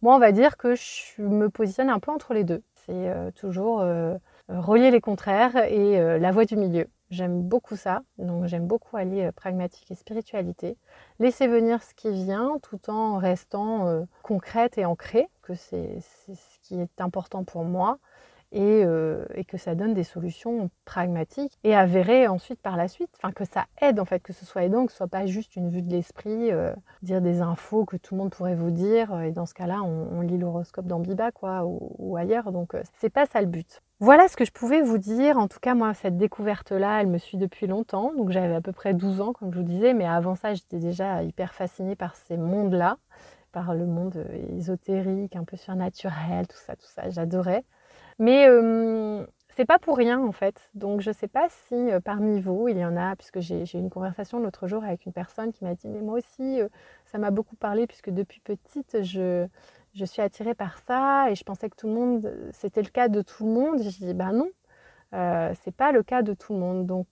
Moi, 0.00 0.14
on 0.14 0.18
va 0.18 0.30
dire 0.32 0.56
que 0.56 0.74
je 0.76 1.22
me 1.22 1.50
positionne 1.50 1.90
un 1.90 1.98
peu 1.98 2.12
entre 2.12 2.34
les 2.34 2.44
deux. 2.44 2.62
C'est 2.86 3.12
toujours 3.34 3.84
relier 4.48 4.90
les 4.90 5.00
contraires 5.00 5.56
et 5.56 6.18
la 6.18 6.30
voie 6.30 6.44
du 6.44 6.56
milieu. 6.56 6.86
J'aime 7.10 7.42
beaucoup 7.42 7.76
ça, 7.76 8.02
donc 8.18 8.46
j'aime 8.46 8.66
beaucoup 8.66 8.96
allier 8.98 9.26
euh, 9.26 9.32
pragmatique 9.32 9.90
et 9.90 9.94
spiritualité. 9.94 10.76
Laisser 11.18 11.46
venir 11.46 11.82
ce 11.82 11.94
qui 11.94 12.12
vient 12.12 12.58
tout 12.62 12.90
en 12.90 13.16
restant 13.16 13.88
euh, 13.88 14.02
concrète 14.22 14.76
et 14.76 14.84
ancrée, 14.84 15.26
que 15.40 15.54
c'est 15.54 16.00
ce 16.00 16.58
qui 16.62 16.78
est 16.78 17.00
important 17.00 17.44
pour 17.44 17.64
moi, 17.64 17.98
euh, 18.54 19.24
et, 19.34 19.44
que 19.44 19.58
ça 19.58 19.74
donne 19.74 19.94
des 19.94 20.04
solutions 20.04 20.70
pragmatiques 20.84 21.58
et 21.64 21.74
avérées 21.74 22.28
ensuite 22.28 22.60
par 22.60 22.76
la 22.76 22.88
suite. 22.88 23.10
Enfin, 23.16 23.32
que 23.32 23.44
ça 23.44 23.66
aide 23.80 24.00
en 24.00 24.04
fait, 24.04 24.20
que 24.20 24.32
ce 24.32 24.46
soit 24.46 24.64
aidant, 24.64 24.86
que 24.86 24.92
ce 24.92 24.98
soit 24.98 25.06
pas 25.06 25.26
juste 25.26 25.56
une 25.56 25.68
vue 25.68 25.82
de 25.82 25.90
l'esprit, 25.90 26.50
dire 27.02 27.20
des 27.20 27.40
infos 27.40 27.84
que 27.84 27.96
tout 27.96 28.14
le 28.14 28.20
monde 28.20 28.30
pourrait 28.30 28.54
vous 28.54 28.70
dire, 28.70 29.20
et 29.20 29.32
dans 29.32 29.46
ce 29.46 29.54
cas-là, 29.54 29.82
on, 29.82 30.20
lit 30.20 30.38
l'horoscope 30.38 30.86
dans 30.86 31.02
quoi, 31.34 31.64
ou, 31.64 32.16
ailleurs. 32.16 32.52
Donc, 32.52 32.74
c'est 32.98 33.10
pas 33.10 33.26
ça 33.26 33.40
le 33.40 33.46
but. 33.46 33.82
Voilà 34.00 34.28
ce 34.28 34.36
que 34.36 34.44
je 34.44 34.52
pouvais 34.52 34.80
vous 34.80 34.98
dire. 34.98 35.38
En 35.38 35.48
tout 35.48 35.58
cas, 35.58 35.74
moi, 35.74 35.92
cette 35.92 36.16
découverte-là, 36.16 37.00
elle 37.00 37.08
me 37.08 37.18
suit 37.18 37.36
depuis 37.36 37.66
longtemps. 37.66 38.12
Donc, 38.14 38.30
j'avais 38.30 38.54
à 38.54 38.60
peu 38.60 38.72
près 38.72 38.94
12 38.94 39.20
ans, 39.20 39.32
comme 39.32 39.52
je 39.52 39.58
vous 39.58 39.64
disais. 39.64 39.92
Mais 39.92 40.06
avant 40.06 40.36
ça, 40.36 40.54
j'étais 40.54 40.78
déjà 40.78 41.24
hyper 41.24 41.52
fascinée 41.52 41.96
par 41.96 42.14
ces 42.14 42.36
mondes-là, 42.36 42.98
par 43.50 43.74
le 43.74 43.86
monde 43.86 44.16
euh, 44.16 44.56
ésotérique, 44.56 45.34
un 45.34 45.42
peu 45.42 45.56
surnaturel, 45.56 46.46
tout 46.46 46.56
ça, 46.56 46.76
tout 46.76 46.86
ça. 46.86 47.10
J'adorais. 47.10 47.64
Mais 48.18 48.48
euh, 48.48 49.24
c'est 49.50 49.64
pas 49.64 49.78
pour 49.78 49.96
rien, 49.96 50.20
en 50.20 50.32
fait. 50.32 50.70
Donc, 50.74 51.00
je 51.00 51.12
sais 51.12 51.28
pas 51.28 51.48
si 51.48 51.74
euh, 51.74 52.00
parmi 52.00 52.40
vous, 52.40 52.68
il 52.68 52.78
y 52.78 52.84
en 52.84 52.96
a, 52.96 53.16
puisque 53.16 53.40
j'ai 53.40 53.62
eu 53.62 53.78
une 53.78 53.90
conversation 53.90 54.40
l'autre 54.40 54.66
jour 54.66 54.84
avec 54.84 55.06
une 55.06 55.12
personne 55.12 55.52
qui 55.52 55.64
m'a 55.64 55.74
dit 55.74 55.88
Mais 55.88 56.00
moi 56.00 56.18
aussi, 56.18 56.60
ça 57.06 57.18
m'a 57.18 57.30
beaucoup 57.30 57.56
parlé, 57.56 57.86
puisque 57.86 58.10
depuis 58.10 58.40
petite, 58.40 59.02
je 59.98 60.04
suis 60.04 60.22
attirée 60.22 60.54
par 60.54 60.78
ça 60.78 61.30
et 61.30 61.34
je 61.34 61.44
pensais 61.44 61.68
que 61.68 61.76
tout 61.76 61.88
le 61.88 61.94
monde, 61.94 62.50
c'était 62.52 62.82
le 62.82 62.88
cas 62.88 63.08
de 63.08 63.22
tout 63.22 63.44
le 63.44 63.52
monde. 63.52 63.82
J'ai 63.82 64.06
dit, 64.06 64.14
ben 64.14 64.32
non, 64.32 64.50
euh, 65.14 65.52
c'est 65.62 65.74
pas 65.74 65.92
le 65.92 66.02
cas 66.02 66.22
de 66.22 66.34
tout 66.34 66.52
le 66.52 66.58
monde. 66.58 66.86
Donc, 66.86 67.06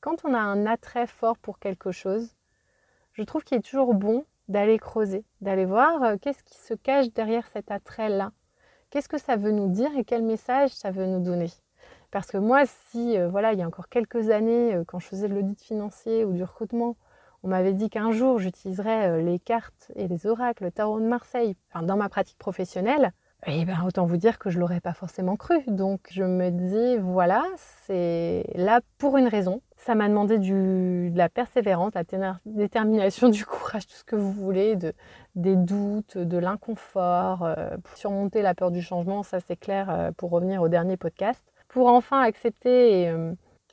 quand 0.00 0.24
on 0.24 0.34
a 0.34 0.38
un 0.38 0.66
attrait 0.66 1.06
fort 1.06 1.38
pour 1.38 1.58
quelque 1.58 1.92
chose, 1.92 2.34
je 3.12 3.22
trouve 3.22 3.44
qu'il 3.44 3.58
est 3.58 3.62
toujours 3.62 3.94
bon 3.94 4.24
d'aller 4.48 4.78
creuser, 4.78 5.24
d'aller 5.40 5.64
voir 5.64 6.02
euh, 6.02 6.16
qu'est-ce 6.20 6.42
qui 6.42 6.58
se 6.58 6.74
cache 6.74 7.10
derrière 7.12 7.46
cet 7.48 7.70
attrait-là. 7.70 8.32
Qu'est-ce 8.92 9.08
que 9.08 9.16
ça 9.16 9.36
veut 9.36 9.52
nous 9.52 9.68
dire 9.68 9.88
et 9.96 10.04
quel 10.04 10.22
message 10.22 10.68
ça 10.68 10.90
veut 10.90 11.06
nous 11.06 11.24
donner 11.24 11.50
Parce 12.10 12.26
que 12.26 12.36
moi, 12.36 12.64
si, 12.66 13.16
euh, 13.16 13.26
voilà, 13.26 13.54
il 13.54 13.58
y 13.58 13.62
a 13.62 13.66
encore 13.66 13.88
quelques 13.88 14.28
années, 14.28 14.78
quand 14.86 14.98
je 14.98 15.06
faisais 15.06 15.28
de 15.28 15.34
l'audit 15.34 15.58
financier 15.62 16.26
ou 16.26 16.34
du 16.34 16.44
recrutement, 16.44 16.96
on 17.42 17.48
m'avait 17.48 17.72
dit 17.72 17.88
qu'un 17.88 18.12
jour 18.12 18.38
j'utiliserais 18.38 19.08
euh, 19.08 19.22
les 19.22 19.38
cartes 19.38 19.90
et 19.96 20.08
les 20.08 20.26
oracles, 20.26 20.64
le 20.64 20.70
tarot 20.70 21.00
de 21.00 21.06
Marseille, 21.06 21.56
dans 21.80 21.96
ma 21.96 22.10
pratique 22.10 22.36
professionnelle. 22.36 23.12
Et 23.46 23.64
ben 23.64 23.78
autant 23.86 24.04
vous 24.04 24.18
dire 24.18 24.38
que 24.38 24.50
je 24.50 24.60
l'aurais 24.60 24.80
pas 24.80 24.92
forcément 24.92 25.36
cru. 25.36 25.62
Donc 25.68 26.08
je 26.10 26.24
me 26.24 26.50
dis 26.50 26.98
voilà, 26.98 27.46
c'est 27.56 28.44
là 28.56 28.82
pour 28.98 29.16
une 29.16 29.26
raison. 29.26 29.62
Ça 29.84 29.96
m'a 29.96 30.08
demandé 30.08 30.38
de 30.38 31.10
la 31.16 31.28
persévérance, 31.28 31.92
la 31.94 32.38
détermination, 32.46 33.28
du 33.30 33.44
courage, 33.44 33.86
tout 33.86 33.94
ce 33.94 34.04
que 34.04 34.14
vous 34.14 34.32
voulez, 34.32 34.76
de, 34.76 34.92
des 35.34 35.56
doutes, 35.56 36.16
de 36.16 36.38
l'inconfort, 36.38 37.42
euh, 37.42 37.76
pour 37.82 37.96
surmonter 37.96 38.42
la 38.42 38.54
peur 38.54 38.70
du 38.70 38.80
changement, 38.80 39.24
ça 39.24 39.40
c'est 39.40 39.56
clair 39.56 39.90
euh, 39.90 40.12
pour 40.16 40.30
revenir 40.30 40.62
au 40.62 40.68
dernier 40.68 40.96
podcast, 40.96 41.42
pour 41.68 41.88
enfin 41.88 42.20
accepter 42.20 43.12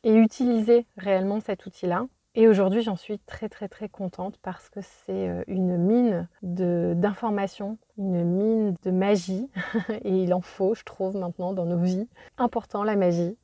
et 0.03 0.13
utiliser 0.13 0.87
réellement 0.97 1.41
cet 1.41 1.65
outil-là. 1.65 2.05
Et 2.35 2.47
aujourd'hui, 2.47 2.83
j'en 2.83 2.95
suis 2.95 3.17
très 3.19 3.49
très 3.49 3.67
très 3.67 3.89
contente 3.89 4.37
parce 4.43 4.69
que 4.69 4.81
c'est 4.81 5.27
euh, 5.29 5.43
une 5.47 5.77
mine 5.77 6.27
d'informations, 6.43 7.79
une 7.97 8.23
mine 8.23 8.75
de 8.83 8.91
magie. 8.91 9.49
Et 10.03 10.23
il 10.23 10.33
en 10.35 10.41
faut, 10.41 10.75
je 10.75 10.83
trouve, 10.83 11.17
maintenant 11.17 11.53
dans 11.53 11.65
nos 11.65 11.79
vies. 11.79 12.07
Important 12.37 12.83
la 12.83 12.95
magie. 12.95 13.35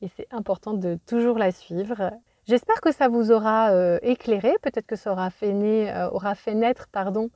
Et 0.00 0.08
c'est 0.08 0.26
important 0.30 0.72
de 0.72 0.98
toujours 1.06 1.36
la 1.36 1.52
suivre. 1.52 2.12
J'espère 2.46 2.80
que 2.80 2.92
ça 2.92 3.08
vous 3.08 3.30
aura 3.30 3.72
euh, 3.72 3.98
éclairé, 4.00 4.54
peut-être 4.62 4.86
que 4.86 4.96
ça 4.96 5.12
aura 5.12 5.28
fait, 5.28 5.52
euh, 5.52 6.08
aura 6.10 6.34
fait 6.34 6.54
naître 6.54 6.88
pardon, 6.90 7.30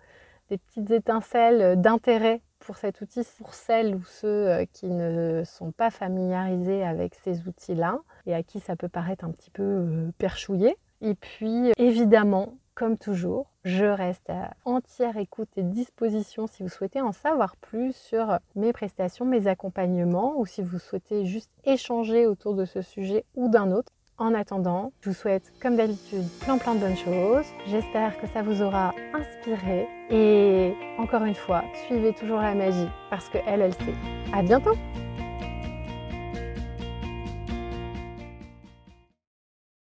des 0.48 0.56
petites 0.56 0.90
étincelles 0.90 1.78
d'intérêt 1.80 2.40
pour 2.60 2.76
cet 2.76 3.02
outil 3.02 3.20
pour 3.38 3.52
celles 3.52 3.94
ou 3.94 4.02
ceux 4.04 4.64
qui 4.72 4.86
ne 4.86 5.42
sont 5.44 5.70
pas 5.70 5.90
familiarisés 5.90 6.82
avec 6.82 7.14
ces 7.14 7.46
outils-là 7.46 7.98
et 8.24 8.34
à 8.34 8.42
qui 8.42 8.58
ça 8.58 8.74
peut 8.74 8.88
paraître 8.88 9.26
un 9.26 9.30
petit 9.30 9.50
peu 9.50 10.10
perchouillé. 10.16 10.78
Et 11.04 11.14
puis, 11.14 11.70
évidemment, 11.76 12.54
comme 12.74 12.96
toujours, 12.96 13.50
je 13.62 13.84
reste 13.84 14.30
à 14.30 14.52
entière 14.64 15.18
écoute 15.18 15.50
et 15.56 15.62
disposition 15.62 16.46
si 16.46 16.62
vous 16.62 16.70
souhaitez 16.70 17.02
en 17.02 17.12
savoir 17.12 17.56
plus 17.56 17.94
sur 17.94 18.38
mes 18.56 18.72
prestations, 18.72 19.26
mes 19.26 19.46
accompagnements 19.46 20.34
ou 20.38 20.46
si 20.46 20.62
vous 20.62 20.78
souhaitez 20.78 21.26
juste 21.26 21.50
échanger 21.64 22.26
autour 22.26 22.54
de 22.54 22.64
ce 22.64 22.80
sujet 22.80 23.26
ou 23.36 23.50
d'un 23.50 23.70
autre. 23.70 23.92
En 24.16 24.32
attendant, 24.32 24.92
je 25.02 25.10
vous 25.10 25.14
souhaite 25.14 25.52
comme 25.60 25.76
d'habitude 25.76 26.24
plein 26.40 26.56
plein 26.56 26.74
de 26.74 26.80
bonnes 26.80 26.96
choses. 26.96 27.46
J'espère 27.66 28.18
que 28.18 28.26
ça 28.28 28.42
vous 28.42 28.62
aura 28.62 28.94
inspiré 29.12 29.86
et 30.08 30.72
encore 30.98 31.24
une 31.24 31.34
fois, 31.34 31.64
suivez 31.86 32.14
toujours 32.14 32.38
la 32.38 32.54
magie 32.54 32.88
parce 33.10 33.28
que 33.28 33.38
elle, 33.46 33.60
elle 33.60 33.74
sait. 33.74 33.94
À 34.32 34.42
bientôt! 34.42 34.74